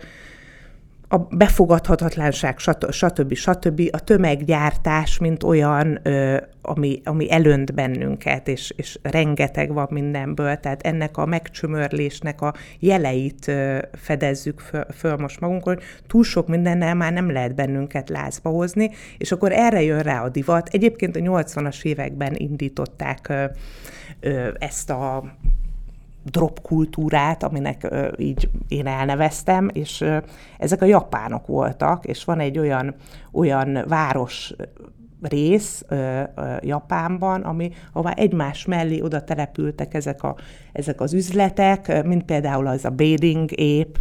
[1.14, 2.60] a befogadhatatlanság,
[2.90, 3.34] stb.
[3.34, 3.82] stb.
[3.92, 6.00] A tömeggyártás, mint olyan,
[6.62, 13.52] ami, ami elönt bennünket, és, és rengeteg van mindenből, tehát ennek a megcsömörlésnek a jeleit
[13.94, 18.92] fedezzük föl, föl most magunkon, hogy túl sok mindennel már nem lehet bennünket lázba hozni,
[19.18, 20.70] és akkor erre jön rá a divat.
[20.72, 23.34] Egyébként a 80-as években indították
[24.60, 25.24] ezt a
[26.24, 30.18] drop kultúrát, aminek ö, így én elneveztem, és ö,
[30.58, 32.96] ezek a japánok voltak, és van egy olyan,
[33.32, 34.54] olyan város
[35.22, 40.36] rész ö, ö, Japánban, ami, ahová egymás mellé oda települtek ezek, a,
[40.72, 44.00] ezek az üzletek, mint például az a Bathing Ape,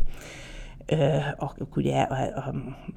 [1.36, 2.06] akik ugye,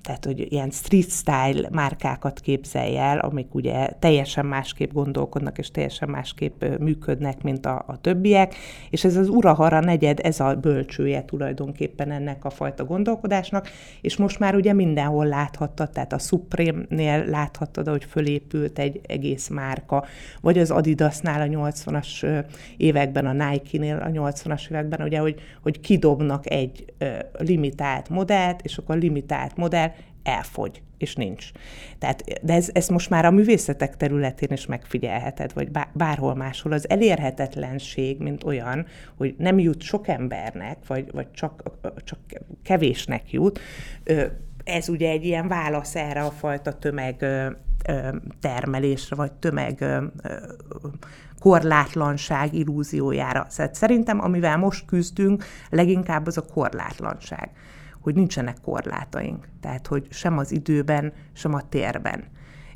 [0.02, 6.10] tehát hogy ilyen street style márkákat képzelj el, amik ugye teljesen másképp gondolkodnak, és teljesen
[6.10, 8.56] másképp működnek, mint a, a többiek,
[8.90, 13.70] és ez az Urahara negyed, ez a bölcsője tulajdonképpen ennek a fajta gondolkodásnak,
[14.02, 20.06] és most már ugye mindenhol láthattad, tehát a Supreme-nél láthattad, hogy fölépült egy egész márka,
[20.42, 22.44] vagy az Adidasnál a 80-as
[22.78, 26.86] években, a Nike-nél a 80-as években, ugye, hogy, hogy kidobnak egy
[27.38, 29.92] limitált limitált modellt, és akkor limitált modell
[30.24, 31.52] elfogy, és nincs.
[32.00, 36.72] Tehát, de ez, ez most már a művészetek területén is megfigyelheted, vagy bárhol máshol.
[36.72, 38.86] Az elérhetetlenség, mint olyan,
[39.18, 41.64] hogy nem jut sok embernek, vagy, vagy csak,
[42.04, 42.20] csak
[42.64, 43.60] kevésnek jut,
[44.64, 47.26] ez ugye egy ilyen válasz erre a fajta tömeg
[48.40, 49.86] termelésre, vagy tömeg
[51.44, 53.46] korlátlanság illúziójára.
[53.50, 57.52] Szóval szerintem, amivel most küzdünk, leginkább az a korlátlanság
[58.02, 59.48] hogy nincsenek korlátaink.
[59.62, 62.24] Tehát, hogy sem az időben, sem a térben.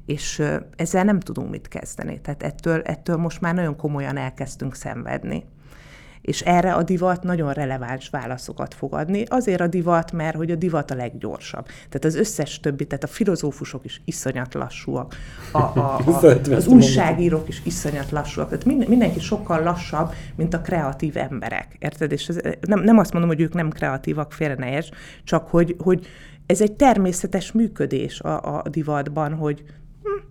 [0.06, 0.44] És
[0.76, 2.22] ezzel nem tudunk mit kezdeni.
[2.22, 5.46] Tehát ettől, ettől most már nagyon komolyan elkezdtünk szenvedni.
[6.28, 9.24] És erre a divat nagyon releváns válaszokat fog adni.
[9.28, 11.66] Azért a divat, mert hogy a divat a leggyorsabb.
[11.66, 15.16] Tehát az összes többi, tehát a filozófusok is iszonyat lassúak,
[15.52, 18.50] a, a, a, az újságírók is iszonyat lassúak.
[18.50, 21.76] Tehát minden, mindenki sokkal lassabb, mint a kreatív emberek.
[21.80, 22.12] Érted?
[22.12, 24.90] És ez, nem, nem azt mondom, hogy ők nem kreatívak, félre ne érts,
[25.24, 26.08] csak hogy, hogy
[26.46, 29.64] ez egy természetes működés a, a divatban, hogy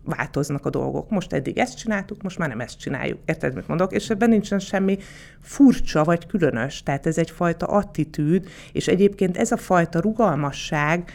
[0.04, 1.10] változnak a dolgok.
[1.10, 3.18] Most eddig ezt csináltuk, most már nem ezt csináljuk.
[3.24, 3.92] Érted, mit mondok?
[3.92, 4.98] És ebben nincsen semmi
[5.40, 6.82] furcsa vagy különös.
[6.82, 11.10] Tehát ez egyfajta attitűd, és egyébként ez a fajta rugalmasság,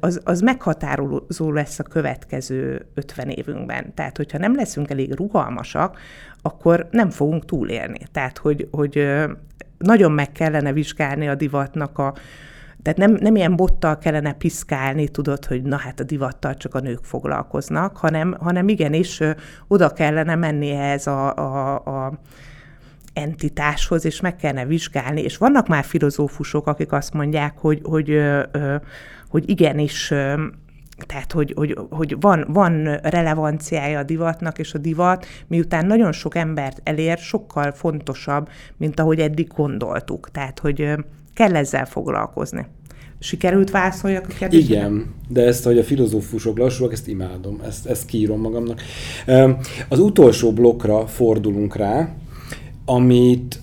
[0.00, 3.94] az, az meghatározó lesz a következő 50 évünkben.
[3.94, 5.98] Tehát, hogyha nem leszünk elég rugalmasak,
[6.42, 8.00] akkor nem fogunk túlélni.
[8.12, 9.06] Tehát, hogy, hogy
[9.78, 12.14] nagyon meg kellene vizsgálni a divatnak a,
[12.82, 16.80] tehát nem, nem ilyen bottal kellene piszkálni, tudod, hogy na hát a divattal csak a
[16.80, 19.20] nők foglalkoznak, hanem, hanem igenis
[19.68, 22.20] oda kellene menni ehhez a, a, a
[23.12, 28.20] entitáshoz, és meg kellene vizsgálni, és vannak már filozófusok, akik azt mondják, hogy, hogy,
[29.28, 30.12] hogy igenis
[31.06, 36.34] tehát, hogy, hogy, hogy van, van relevanciája a divatnak, és a divat, miután nagyon sok
[36.34, 40.30] embert elér, sokkal fontosabb, mint ahogy eddig gondoltuk.
[40.30, 40.94] Tehát, hogy
[41.38, 42.66] kell ezzel foglalkozni.
[43.18, 44.74] Sikerült válaszoljak a kérdésre?
[44.74, 48.82] Igen, de ezt, hogy a filozófusok lassúak, ezt imádom, ezt, ezt kírom magamnak.
[49.88, 52.08] Az utolsó blokkra fordulunk rá,
[52.84, 53.60] amit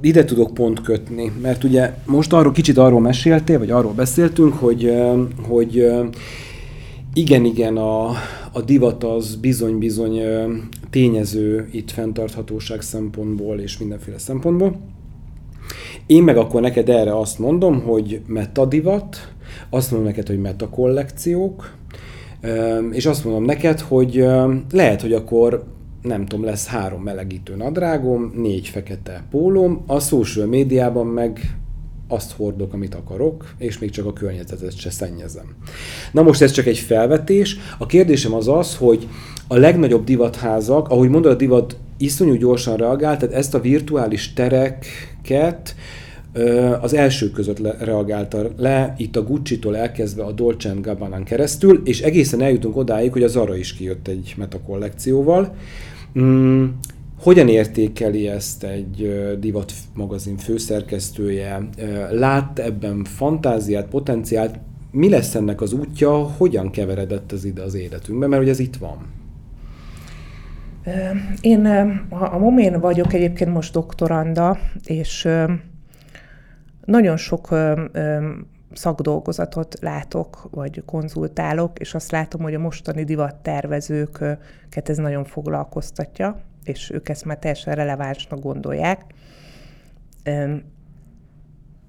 [0.00, 4.94] ide tudok pont kötni, mert ugye most arról kicsit arról meséltél, vagy arról beszéltünk, hogy,
[5.48, 5.86] hogy
[7.14, 8.08] igen, igen, a,
[8.52, 10.20] a divat az bizony-bizony
[10.90, 14.92] tényező itt fenntarthatóság szempontból és mindenféle szempontból.
[16.06, 19.32] Én meg akkor neked erre azt mondom, hogy metadivat,
[19.70, 21.74] azt mondom neked, hogy metakollekciók,
[22.90, 24.26] és azt mondom neked, hogy
[24.72, 25.64] lehet, hogy akkor
[26.02, 31.58] nem tudom, lesz három melegítő nadrágom, négy fekete pólóm, a social médiában meg
[32.08, 35.54] azt hordok, amit akarok, és még csak a környezetet se szennyezem.
[36.12, 37.56] Na most ez csak egy felvetés.
[37.78, 39.08] A kérdésem az az, hogy
[39.48, 44.32] a legnagyobb divatházak, ahogy mondod, a divat iszonyú gyorsan reagált, tehát ezt a virtuális
[45.24, 45.74] tereket
[46.80, 52.00] az első között le, reagálta le, itt a Gucci-tól elkezdve a Dolce gabbana keresztül, és
[52.00, 55.54] egészen eljutunk odáig, hogy a Zara is kijött egy metakollekcióval.
[56.18, 56.64] Mm,
[57.20, 61.68] hogyan értékeli ezt egy divat magazin főszerkesztője?
[62.10, 64.58] Lát ebben fantáziát, potenciált?
[64.90, 66.12] Mi lesz ennek az útja?
[66.12, 68.26] Hogyan keveredett ez ide az életünkbe?
[68.26, 69.23] Mert hogy ez itt van.
[71.40, 71.66] Én
[72.08, 75.28] a Momén vagyok egyébként most doktoranda, és
[76.84, 77.48] nagyon sok
[78.72, 86.90] szakdolgozatot látok, vagy konzultálok, és azt látom, hogy a mostani divattervezőket ez nagyon foglalkoztatja, és
[86.90, 89.02] ők ezt már teljesen relevánsnak gondolják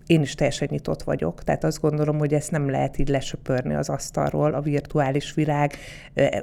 [0.08, 3.90] én is teljesen nyitott vagyok, tehát azt gondolom, hogy ezt nem lehet így lesöpörni az
[3.90, 5.74] asztalról, a virtuális világ.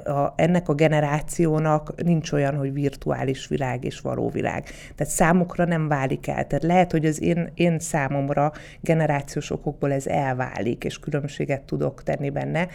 [0.03, 4.63] A, ennek a generációnak nincs olyan, hogy virtuális világ és való világ.
[4.95, 6.47] Tehát számukra nem válik el.
[6.47, 8.51] Tehát lehet, hogy az én, én számomra
[8.81, 12.67] generációs okokból ez elválik, és különbséget tudok tenni benne.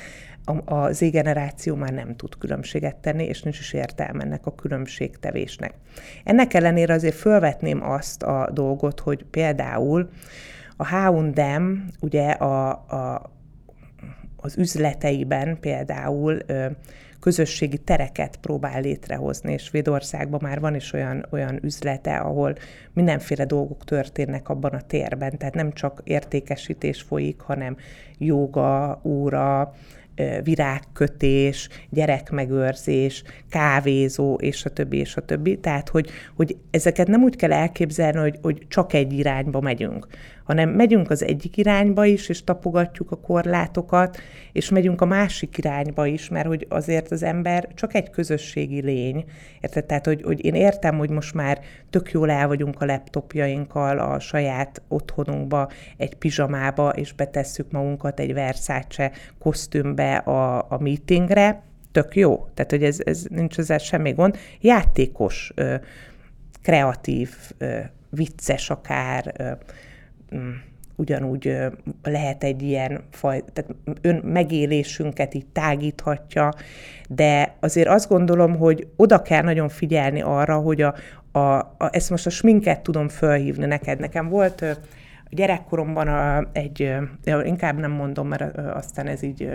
[0.65, 5.75] A, Z generáció már nem tud különbséget tenni, és nincs is értelme ennek a különbségtevésnek.
[6.25, 10.11] Ennek ellenére azért fölvetném azt a dolgot, hogy például
[10.81, 13.31] a H&M ugye a, a,
[14.37, 16.39] az üzleteiben például
[17.21, 22.55] közösségi tereket próbál létrehozni, és Védországban már van is olyan, olyan üzlete, ahol
[22.93, 27.77] mindenféle dolgok történnek abban a térben, tehát nem csak értékesítés folyik, hanem
[28.19, 29.75] joga, óra,
[30.43, 35.59] virágkötés, gyerekmegőrzés, kávézó, és a többi, és a többi.
[35.59, 40.07] Tehát, hogy, hogy ezeket nem úgy kell elképzelni, hogy, hogy csak egy irányba megyünk,
[40.49, 44.19] hanem megyünk az egyik irányba is, és tapogatjuk a korlátokat,
[44.53, 49.25] és megyünk a másik irányba is, mert hogy azért az ember csak egy közösségi lény.
[49.61, 49.85] Érted?
[49.85, 54.19] Tehát, hogy, hogy én értem, hogy most már tök jól el vagyunk a laptopjainkkal, a
[54.19, 62.49] saját otthonunkba, egy pizsamába, és betesszük magunkat egy Versace kosztümbe a, a meetingre, tök jó.
[62.55, 64.37] Tehát, hogy ez, ez nincs ezzel semmi gond.
[64.61, 65.53] Játékos,
[66.63, 67.37] kreatív,
[68.11, 69.35] vicces akár,
[70.97, 71.57] ugyanúgy
[72.03, 76.53] lehet egy ilyen faj, tehát ön megélésünket így tágíthatja,
[77.09, 80.95] de azért azt gondolom, hogy oda kell nagyon figyelni arra, hogy a,
[81.33, 84.01] a, a ezt most a sminket tudom fölhívni neked.
[84.01, 84.61] Nekem volt
[85.31, 86.95] a gyerekkoromban a, egy,
[87.45, 89.51] inkább nem mondom, mert aztán ez így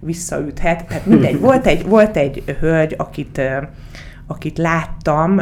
[0.00, 0.86] visszaüthet.
[0.86, 3.40] Tehát mindegy, volt egy, volt egy hölgy, akit,
[4.26, 5.40] akit láttam,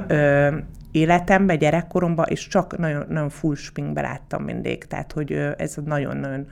[0.91, 4.85] életemben, gyerekkoromban, és csak nagyon, nagyon full sminkbe láttam mindig.
[4.85, 6.47] Tehát, hogy ez nagyon-nagyon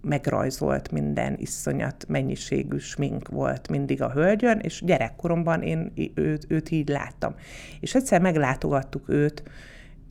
[0.00, 6.88] megrajzolt minden iszonyat mennyiségű smink volt mindig a hölgyön, és gyerekkoromban én őt, őt így
[6.88, 7.34] láttam.
[7.80, 9.42] És egyszer meglátogattuk őt,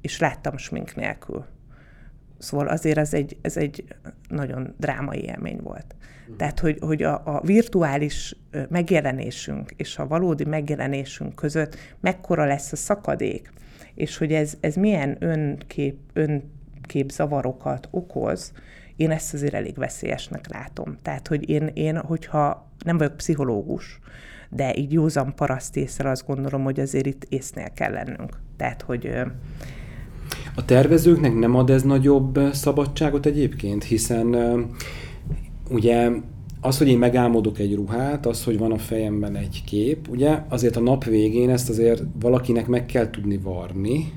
[0.01, 1.45] és láttam smink nélkül.
[2.37, 3.85] Szóval azért ez egy, ez egy
[4.29, 5.95] nagyon drámai élmény volt.
[6.31, 6.35] Mm.
[6.35, 8.35] Tehát, hogy, hogy a, a virtuális
[8.69, 13.53] megjelenésünk és a valódi megjelenésünk között mekkora lesz a szakadék,
[13.95, 18.51] és hogy ez, ez milyen önkép, önkép zavarokat okoz,
[18.95, 20.97] én ezt azért elég veszélyesnek látom.
[21.01, 23.99] Tehát, hogy én, én hogyha nem vagyok pszichológus,
[24.49, 28.39] de így józan parasztészre azt gondolom, hogy azért itt észnél kell lennünk.
[28.57, 29.09] Tehát, hogy
[30.55, 34.35] a tervezőknek nem ad ez nagyobb szabadságot egyébként, hiszen
[35.69, 36.09] ugye
[36.61, 40.75] az, hogy én megálmodok egy ruhát, az, hogy van a fejemben egy kép, ugye azért
[40.75, 44.13] a nap végén ezt azért valakinek meg kell tudni varni,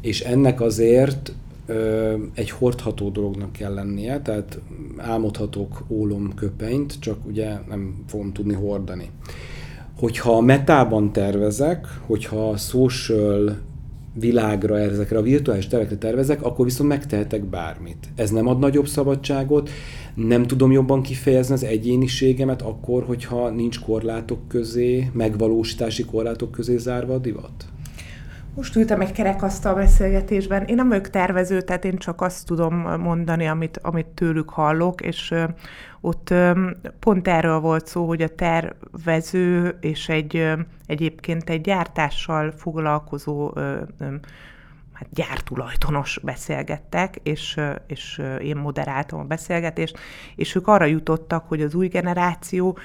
[0.00, 1.32] és ennek azért
[1.66, 4.60] ö, egy hordható dolognak kell lennie, tehát
[4.96, 9.10] álmodhatok ólomköpenyt, csak ugye nem fogom tudni hordani.
[9.98, 13.56] Hogyha metában tervezek, hogyha social
[14.14, 18.08] világra, ezekre a virtuális terekre tervezek, akkor viszont megtehetek bármit.
[18.14, 19.70] Ez nem ad nagyobb szabadságot,
[20.14, 27.14] nem tudom jobban kifejezni az egyéniségemet akkor, hogyha nincs korlátok közé, megvalósítási korlátok közé zárva
[27.14, 27.64] a divat?
[28.56, 30.64] Most ültem egy kerekasztal beszélgetésben.
[30.64, 35.34] Én nem vagyok tervező, tehát én csak azt tudom mondani, amit, amit tőlük hallok, és
[36.00, 36.34] ott
[36.98, 40.52] pont erről volt szó, hogy a tervező és egy
[40.86, 43.52] egyébként egy gyártással foglalkozó
[44.92, 49.98] hát gyártulajdonos beszélgettek, és, és én moderáltam a beszélgetést,
[50.36, 52.78] és ők arra jutottak, hogy az új generáció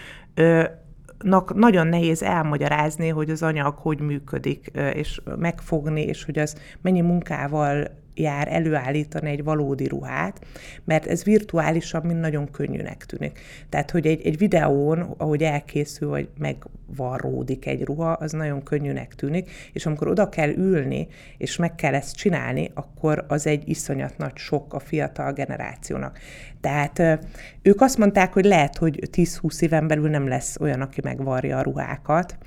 [1.53, 7.87] nagyon nehéz elmagyarázni, hogy az anyag hogy működik, és megfogni, és hogy az mennyi munkával
[8.19, 10.45] jár előállítani egy valódi ruhát,
[10.83, 13.39] mert ez virtuálisan mind nagyon könnyűnek tűnik.
[13.69, 19.51] Tehát, hogy egy, egy videón, ahogy elkészül, vagy megvarródik egy ruha, az nagyon könnyűnek tűnik,
[19.73, 21.07] és amikor oda kell ülni,
[21.37, 26.19] és meg kell ezt csinálni, akkor az egy iszonyat nagy sok a fiatal generációnak.
[26.61, 27.19] Tehát
[27.61, 31.61] ők azt mondták, hogy lehet, hogy 10-20 éven belül nem lesz olyan, aki megvarja a
[31.61, 32.37] ruhákat,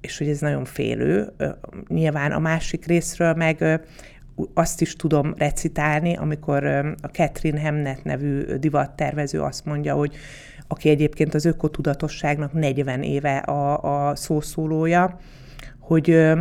[0.00, 1.32] és hogy ez nagyon félő.
[1.88, 3.80] Nyilván a másik részről meg
[4.54, 6.64] azt is tudom recitálni, amikor
[7.02, 10.16] a Catherine Hemnet nevű divattervező azt mondja, hogy
[10.68, 15.18] aki egyébként az ökotudatosságnak 40 éve a, a szószólója,
[15.78, 16.34] hogy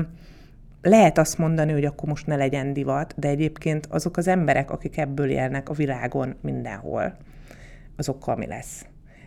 [0.82, 4.98] lehet azt mondani, hogy akkor most ne legyen divat, de egyébként azok az emberek, akik
[4.98, 7.18] ebből élnek a világon mindenhol,
[7.96, 8.86] azokkal mi lesz?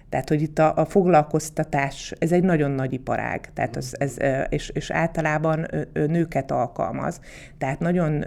[0.08, 4.16] Tehát, hogy itt a, a foglalkoztatás, ez egy nagyon nagy iparág, tehát az, ez,
[4.48, 7.20] és, és általában nőket alkalmaz.
[7.58, 8.24] Tehát nagyon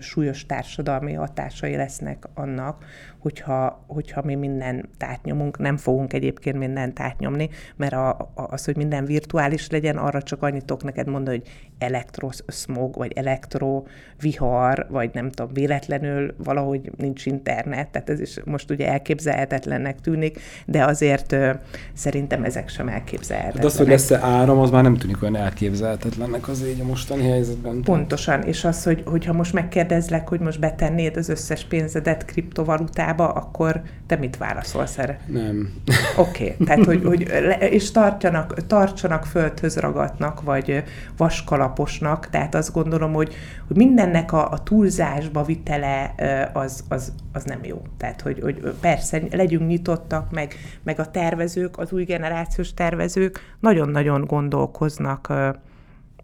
[0.00, 2.84] súlyos társadalmi hatásai lesznek annak,
[3.20, 8.76] hogyha, hogyha mi mindent átnyomunk, nem fogunk egyébként mindent átnyomni, mert a, a, az, hogy
[8.76, 11.48] minden virtuális legyen, arra csak annyit tudok neked mondani, hogy
[11.78, 18.88] elektroszmog, vagy elektrovihar, vagy nem tudom, véletlenül valahogy nincs internet, tehát ez is most ugye
[18.88, 21.50] elképzelhetetlennek tűnik, de azért ö,
[21.92, 23.60] szerintem ezek sem elképzelhetetlenek.
[23.62, 27.28] De az, hogy lesz-e áram, az már nem tűnik olyan elképzelhetetlennek az így a mostani
[27.28, 27.82] helyzetben.
[27.82, 33.28] Pontosan, és az, hogy, hogyha most megkérdezlek, hogy most betennéd az összes pénzedet kriptovalutába, iskolába,
[33.28, 35.20] akkor te mit válaszolsz erre?
[35.26, 35.72] Nem.
[36.16, 36.66] Oké, okay.
[36.66, 37.20] tehát hogy, hogy
[37.60, 40.84] és tartjanak, tartsanak földhöz ragadnak, vagy
[41.16, 43.34] vaskalaposnak, tehát azt gondolom, hogy,
[43.66, 46.14] hogy mindennek a, a túlzásba vitele
[46.52, 47.82] az, az, az nem jó.
[47.96, 54.24] Tehát, hogy, hogy persze legyünk nyitottak, meg, meg a tervezők, az új generációs tervezők nagyon-nagyon
[54.24, 55.32] gondolkoznak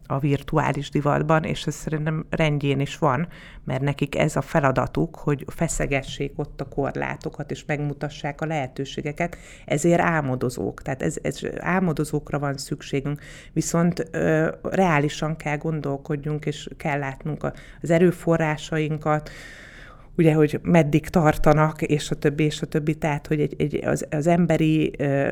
[0.07, 3.29] a virtuális divatban, és ez szerintem rendjén is van,
[3.65, 10.01] mert nekik ez a feladatuk, hogy feszegessék ott a korlátokat, és megmutassák a lehetőségeket, ezért
[10.01, 10.83] álmodozók.
[10.83, 13.21] Tehát ez, ez álmodozókra van szükségünk,
[13.53, 17.53] viszont ö, reálisan kell gondolkodjunk, és kell látnunk
[17.83, 19.31] az erőforrásainkat,
[20.17, 24.07] ugye, hogy meddig tartanak, és a többi, és a többi, tehát, hogy egy, egy, az,
[24.11, 25.31] az emberi ö,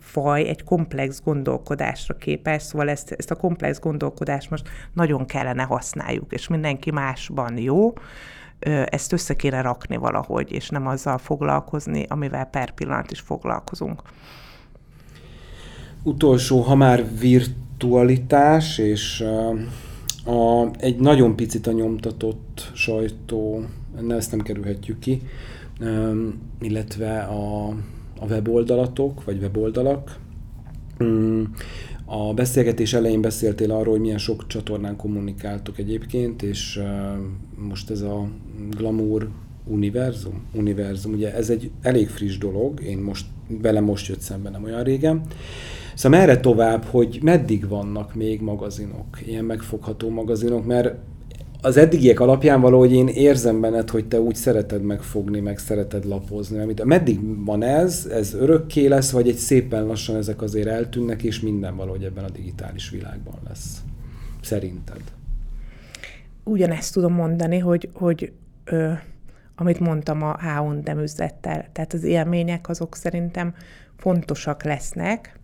[0.00, 6.32] faj egy komplex gondolkodásra képes, szóval ezt, ezt a komplex gondolkodást most nagyon kellene használjuk,
[6.32, 7.92] és mindenki másban jó,
[8.58, 14.02] ö, ezt össze kéne rakni valahogy, és nem azzal foglalkozni, amivel per pillanat is foglalkozunk.
[16.02, 19.24] Utolsó, ha már virtualitás, és
[20.26, 23.64] a, egy nagyon picit a nyomtatott sajtó
[24.08, 25.22] ezt nem kerülhetjük ki,
[26.60, 27.66] illetve a,
[28.20, 30.18] a weboldalatok, vagy weboldalak.
[31.04, 31.42] Mm,
[32.04, 36.80] A beszélgetés elején beszéltél arról, hogy milyen sok csatornán kommunikáltok egyébként, és
[37.56, 38.28] most ez a
[38.70, 39.28] glamour
[39.66, 44.64] univerzum, univerzum, ugye ez egy elég friss dolog, én most vele most jött szembe nem
[44.64, 45.20] olyan régen.
[45.94, 50.94] Szóval merre tovább, hogy meddig vannak még magazinok, ilyen megfogható magazinok, mert
[51.66, 56.58] az eddigiek alapján valahogy én érzem benned, hogy te úgy szereted megfogni, meg szereted lapozni.
[56.58, 58.08] Amit, meddig van ez?
[58.10, 62.30] Ez örökké lesz, vagy egy szépen lassan ezek azért eltűnnek, és minden valahogy ebben a
[62.30, 63.82] digitális világban lesz?
[64.42, 65.00] Szerinted?
[66.44, 68.32] Ugyanezt tudom mondani, hogy, hogy
[68.64, 68.92] ö,
[69.56, 73.54] amit mondtam a H&M üzlettel, tehát az élmények azok szerintem
[73.96, 75.38] fontosak lesznek,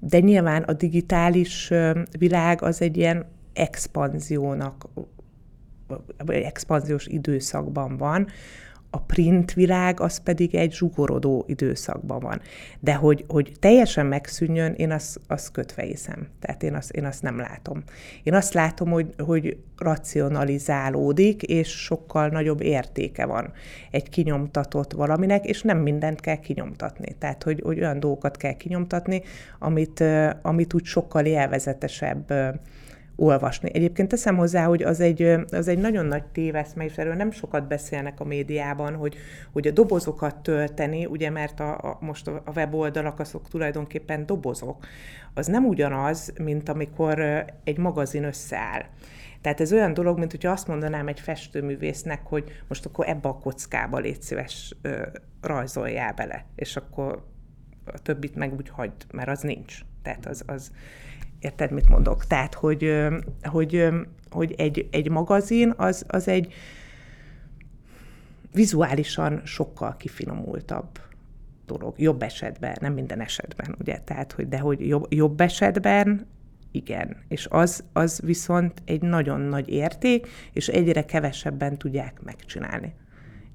[0.00, 1.72] de nyilván a digitális
[2.18, 4.88] világ az egy ilyen expanziónak
[6.26, 8.26] expanziós időszakban van,
[8.90, 12.40] a print világ az pedig egy zsugorodó időszakban van.
[12.80, 16.28] De hogy, hogy teljesen megszűnjön, én azt, azt kötve hiszem.
[16.40, 17.82] Tehát én azt, én azt nem látom.
[18.22, 23.52] Én azt látom, hogy, hogy racionalizálódik, és sokkal nagyobb értéke van
[23.90, 27.16] egy kinyomtatott valaminek, és nem mindent kell kinyomtatni.
[27.18, 29.22] Tehát, hogy, hogy olyan dolgokat kell kinyomtatni,
[29.58, 30.04] amit,
[30.42, 32.32] amit úgy sokkal élvezetesebb
[33.20, 33.70] olvasni.
[33.72, 37.68] Egyébként teszem hozzá, hogy az egy, az egy nagyon nagy téveszme, és erről nem sokat
[37.68, 39.16] beszélnek a médiában, hogy,
[39.52, 44.86] hogy a dobozokat tölteni, ugye mert a, a, most a weboldalak azok tulajdonképpen dobozok,
[45.34, 47.20] az nem ugyanaz, mint amikor
[47.64, 48.82] egy magazin összeáll.
[49.40, 53.38] Tehát ez olyan dolog, mint hogyha azt mondanám egy festőművésznek, hogy most akkor ebbe a
[53.38, 54.76] kockába légy szíves,
[55.40, 57.24] rajzoljál bele, és akkor
[57.84, 59.78] a többit meg úgy hagyd, mert az nincs.
[60.02, 60.70] Tehát az, az
[61.40, 62.26] Érted, mit mondok?
[62.26, 63.06] Tehát, hogy,
[63.42, 63.88] hogy,
[64.30, 66.52] hogy egy, egy magazin az, az egy
[68.52, 70.98] vizuálisan sokkal kifinomultabb
[71.66, 71.94] dolog.
[71.98, 73.98] Jobb esetben, nem minden esetben, ugye?
[73.98, 76.26] Tehát, hogy, de hogy jobb, jobb esetben
[76.70, 77.16] igen.
[77.28, 82.94] És az, az viszont egy nagyon nagy érték, és egyre kevesebben tudják megcsinálni.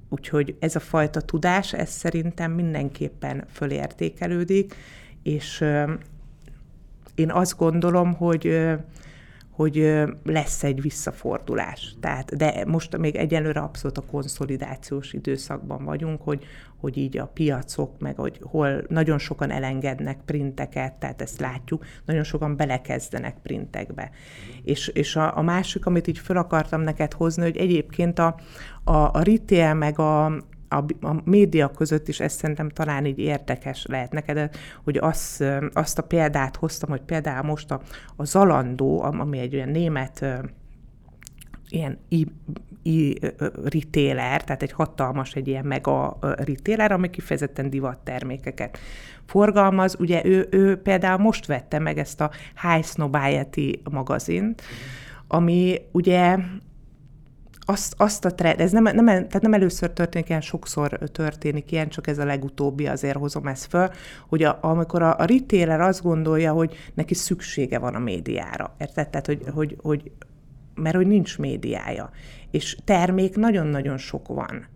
[0.10, 4.76] Úgyhogy ez a fajta tudás, ez szerintem mindenképpen fölértékelődik,
[5.24, 5.64] és
[7.16, 8.74] én azt gondolom, hogy
[9.56, 11.96] hogy lesz egy visszafordulás.
[12.00, 16.46] Tehát, de most még egyelőre abszolút a konszolidációs időszakban vagyunk, hogy,
[16.78, 22.24] hogy így a piacok, meg hogy hol nagyon sokan elengednek printeket, tehát ezt látjuk, nagyon
[22.24, 24.12] sokan belekezdenek printekbe.
[24.64, 28.36] És, és a, a másik, amit így fel akartam neked hozni, hogy egyébként a,
[28.84, 30.26] a, a retail meg a,
[30.74, 35.44] a, a média között is ez szerintem talán így érdekes lehet neked, hogy az,
[35.74, 37.82] azt a példát hoztam, hogy például most a,
[38.16, 40.26] a Zalandó, ami egy olyan német
[41.70, 42.28] ilyen i,
[42.84, 43.20] i
[43.64, 48.78] retailer, tehát egy hatalmas, egy ilyen mega retailer, ami kifejezetten divattermékeket
[49.26, 49.96] forgalmaz.
[50.00, 52.32] Ugye ő, ő például most vette meg ezt a
[52.62, 54.62] High Snobiety magazint,
[55.28, 56.38] ami ugye
[57.66, 61.90] azt, azt a trend, ez nem, nem, tehát nem először történik, ilyen sokszor történik ilyen,
[61.90, 63.90] csak ez a legutóbbi, azért hozom ezt föl,
[64.28, 69.10] hogy a, amikor a, a retailer azt gondolja, hogy neki szüksége van a médiára, érted?
[69.10, 70.12] Tehát, hogy, hogy, hogy
[70.76, 72.10] mert hogy nincs médiája.
[72.52, 74.68] És termék nagyon-nagyon sok van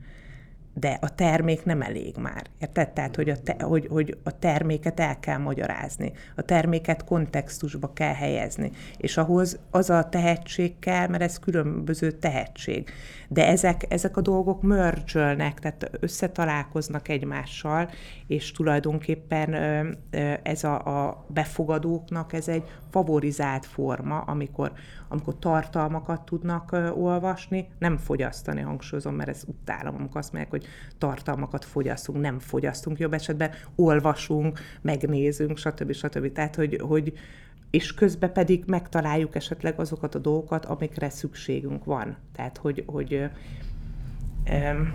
[0.79, 2.45] de a termék nem elég már.
[2.59, 2.89] Érted?
[2.89, 8.13] Tehát, hogy a, te, hogy, hogy a terméket el kell magyarázni, a terméket kontextusba kell
[8.13, 12.89] helyezni, és ahhoz az a tehetség kell, mert ez különböző tehetség.
[13.29, 17.89] De ezek, ezek a dolgok mörcsölnek, tehát összetalálkoznak egymással,
[18.27, 19.53] és tulajdonképpen
[20.43, 24.71] ez a, a befogadóknak ez egy favorizált forma, amikor,
[25.07, 30.66] amikor tartalmakat tudnak olvasni, nem fogyasztani, hangsúlyozom, mert ez utálom, amikor azt mondják, hogy
[30.97, 35.93] tartalmakat fogyasztunk, nem fogyasztunk jobb esetben, olvasunk, megnézünk, stb.
[35.93, 36.31] stb.
[36.31, 37.13] Tehát, hogy, hogy
[37.69, 42.17] és közben pedig megtaláljuk esetleg azokat a dolgokat, amikre szükségünk van.
[42.35, 43.29] Tehát, hogy, hogy
[44.49, 44.91] um,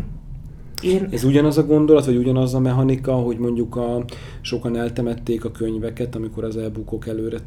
[0.83, 1.09] én...
[1.11, 4.05] Ez ugyanaz a gondolat, vagy ugyanaz a mechanika, hogy mondjuk a,
[4.41, 7.39] sokan eltemették a könyveket, amikor az e-bookok előre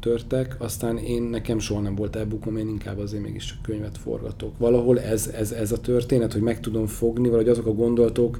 [0.00, 4.58] törtek, aztán én nekem soha nem volt e-bookom, én inkább azért mégis könyvet forgatok.
[4.58, 8.38] Valahol ez, ez, ez a történet, hogy meg tudom fogni, vagy azok a gondolatok,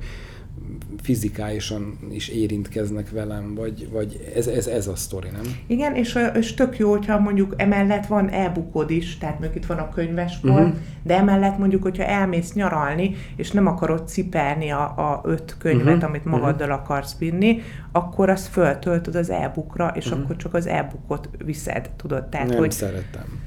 [1.02, 5.42] fizikálisan is érintkeznek velem, vagy, vagy ez, ez, ez a sztori, nem?
[5.66, 8.52] Igen, és, és tök jó, hogyha mondjuk emellett van e
[8.86, 10.78] is, tehát mondjuk itt van a könyvesbolt, uh-huh.
[11.02, 16.08] de emellett mondjuk, hogyha elmész nyaralni, és nem akarod cipelni a, a öt könyvet, uh-huh.
[16.08, 16.82] amit magaddal uh-huh.
[16.82, 17.62] akarsz vinni,
[17.92, 20.22] akkor azt föltöltöd az e-bookra, és uh-huh.
[20.22, 22.24] akkor csak az e-bookot viszed, tudod?
[22.24, 22.70] Tehát, nem hogy...
[22.70, 23.42] szeretem.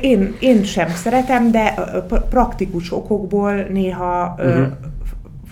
[0.00, 1.74] Én, én sem szeretem, de
[2.28, 4.72] praktikus okokból néha uh-huh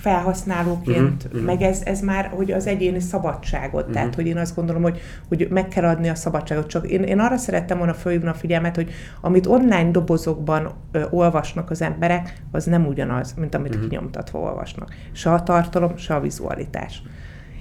[0.01, 3.95] felhasználóként, uh-huh, meg ez, ez már, hogy az egyéni szabadságot, uh-huh.
[3.95, 6.67] tehát, hogy én azt gondolom, hogy, hogy meg kell adni a szabadságot.
[6.67, 11.71] Csak én, én arra szerettem volna fölhívni a figyelmet, hogy amit online dobozokban ö, olvasnak
[11.71, 13.89] az emberek, az nem ugyanaz, mint amit uh-huh.
[13.89, 14.95] kinyomtatva olvasnak.
[15.13, 17.03] Se a tartalom, se a vizualitás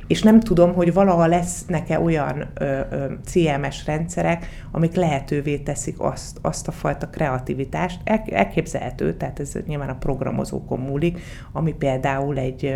[0.07, 6.37] és nem tudom, hogy valaha lesznek-e olyan ö, ö, CMS rendszerek, amik lehetővé teszik azt,
[6.41, 7.99] azt a fajta kreativitást.
[8.03, 11.19] El, elképzelhető, tehát ez nyilván a programozókon múlik,
[11.51, 12.75] ami például egy,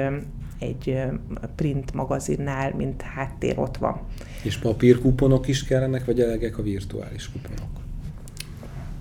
[0.59, 1.01] egy
[1.55, 3.99] print magazinnál, mint háttér ott van.
[4.43, 7.69] És papírkuponok is kellenek, vagy elegek a virtuális kuponok?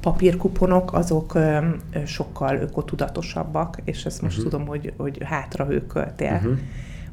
[0.01, 1.59] papírkuponok azok ö,
[2.07, 4.51] sokkal ökotudatosabbak, és ezt most uh-huh.
[4.51, 6.33] tudom, hogy, hogy hátra hőköltél.
[6.33, 6.59] Uh-huh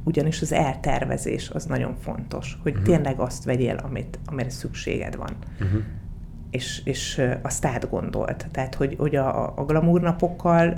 [0.08, 2.88] ugyanis az eltervezés az nagyon fontos, hogy uh-huh.
[2.88, 5.36] tényleg azt vegyél, amit, amire szükséged van.
[5.62, 5.82] Uh-huh.
[6.50, 8.48] És, és azt átgondolt.
[8.52, 10.76] Tehát, hogy, hogy a, a glamour napokkal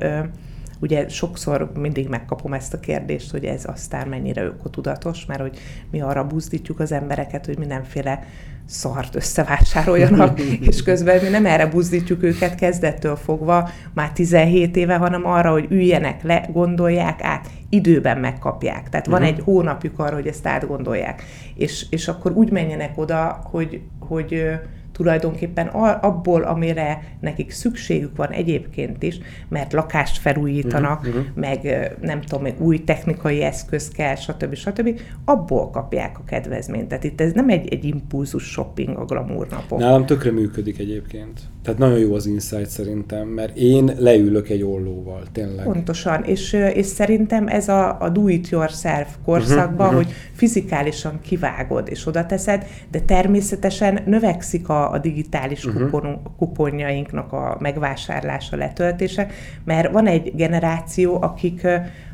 [0.80, 5.60] ugye sokszor mindig megkapom ezt a kérdést, hogy ez aztán mennyire ökotudatos, mert hogy
[5.92, 8.24] mi arra buzdítjuk az embereket, hogy mindenféle
[8.70, 10.40] szart összevásároljanak,
[10.70, 15.66] és közben mi nem erre buzdítjuk őket kezdettől fogva, már 17 éve, hanem arra, hogy
[15.70, 18.90] üljenek le, gondolják át, időben megkapják.
[18.90, 19.38] Tehát van uh-huh.
[19.38, 21.24] egy hónapjuk arra, hogy ezt átgondolják.
[21.56, 24.60] És, és akkor úgy menjenek oda, hogy, hogy
[25.00, 25.68] tulajdonképpen
[26.02, 31.60] abból, amire nekik szükségük van egyébként is, mert lakást felújítanak, uh-huh, meg
[32.02, 34.56] nem tudom, meg új technikai eszköz kell, stb.
[34.56, 36.88] stb., abból kapják a kedvezményt.
[36.88, 39.80] Tehát itt ez nem egy, egy impulzus shopping a glamour napok.
[39.80, 41.40] Nálam tökre működik egyébként.
[41.70, 45.66] Tehát nagyon jó az insight szerintem, mert én leülök egy ollóval, tényleg.
[45.66, 52.26] Pontosan, és, és szerintem ez a, a do-it-yourself korszakban, uh-huh, hogy fizikálisan kivágod és oda
[52.26, 55.82] teszed, de természetesen növekszik a, a digitális uh-huh.
[55.84, 59.28] kupon, kuponjainknak a megvásárlása, letöltése,
[59.64, 61.68] mert van egy generáció, akik,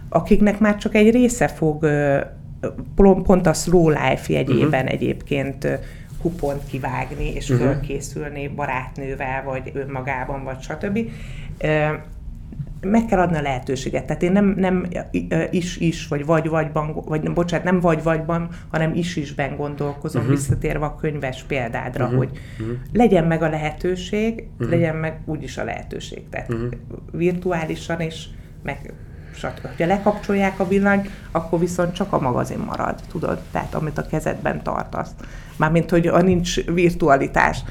[0.09, 1.87] akiknek már csak egy része fog
[3.23, 4.93] pont a slow life jegyében uh-huh.
[4.93, 5.79] egyébként
[6.25, 7.67] kupont kivágni, és uh-huh.
[7.67, 10.99] fölkészülni barátnővel, vagy önmagában, vagy stb.
[12.81, 14.05] Meg kell adni a lehetőséget.
[14.05, 14.87] Tehát én nem, nem
[15.51, 20.35] is-is, vagy vagy-vagyban, vagy bocsánat, nem vagy-vagyban, hanem is-isben gondolkozom, uh-huh.
[20.35, 22.19] visszatérve a könyves példádra, uh-huh.
[22.19, 22.77] hogy uh-huh.
[22.93, 24.69] legyen meg a lehetőség, uh-huh.
[24.69, 26.29] legyen meg úgyis a lehetőség.
[26.29, 26.69] Tehát uh-huh.
[27.11, 28.29] virtuálisan is,
[28.63, 28.93] meg
[29.35, 29.67] stb.
[29.77, 34.63] Ha lekapcsolják a villanyt, akkor viszont csak a magazin marad, tudod, tehát amit a kezedben
[34.63, 35.09] tartasz.
[35.57, 37.63] Mármint, hogy a nincs virtualitás.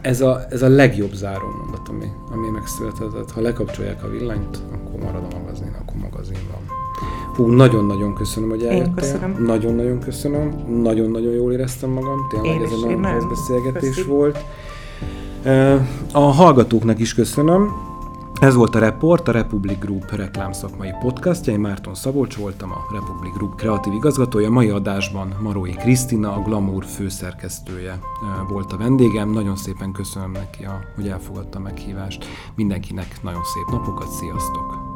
[0.00, 3.30] Ez a, ez a legjobb záró mondat, ami, ami megszületett.
[3.30, 6.82] Ha lekapcsolják a villanyt, akkor marad a magazin, akkor magazin van.
[7.34, 9.34] Hú, nagyon-nagyon köszönöm, hogy eljöttél.
[9.38, 10.64] Nagyon-nagyon köszönöm.
[10.82, 12.26] Nagyon-nagyon jól éreztem magam.
[12.28, 14.44] Tényleg ez egy nagyon beszélgetés volt.
[16.12, 17.72] A hallgatóknak is köszönöm.
[18.40, 21.52] Ez volt a Report, a Republic Group reklámszakmai podcastja.
[21.52, 24.50] Én Márton Szabolcs voltam, a Republic Group kreatív igazgatója.
[24.50, 27.98] Mai adásban Marói Krisztina, a Glamour főszerkesztője
[28.48, 29.30] volt a vendégem.
[29.30, 32.24] Nagyon szépen köszönöm neki, hogy elfogadta a meghívást.
[32.54, 34.93] Mindenkinek nagyon szép napokat, sziasztok!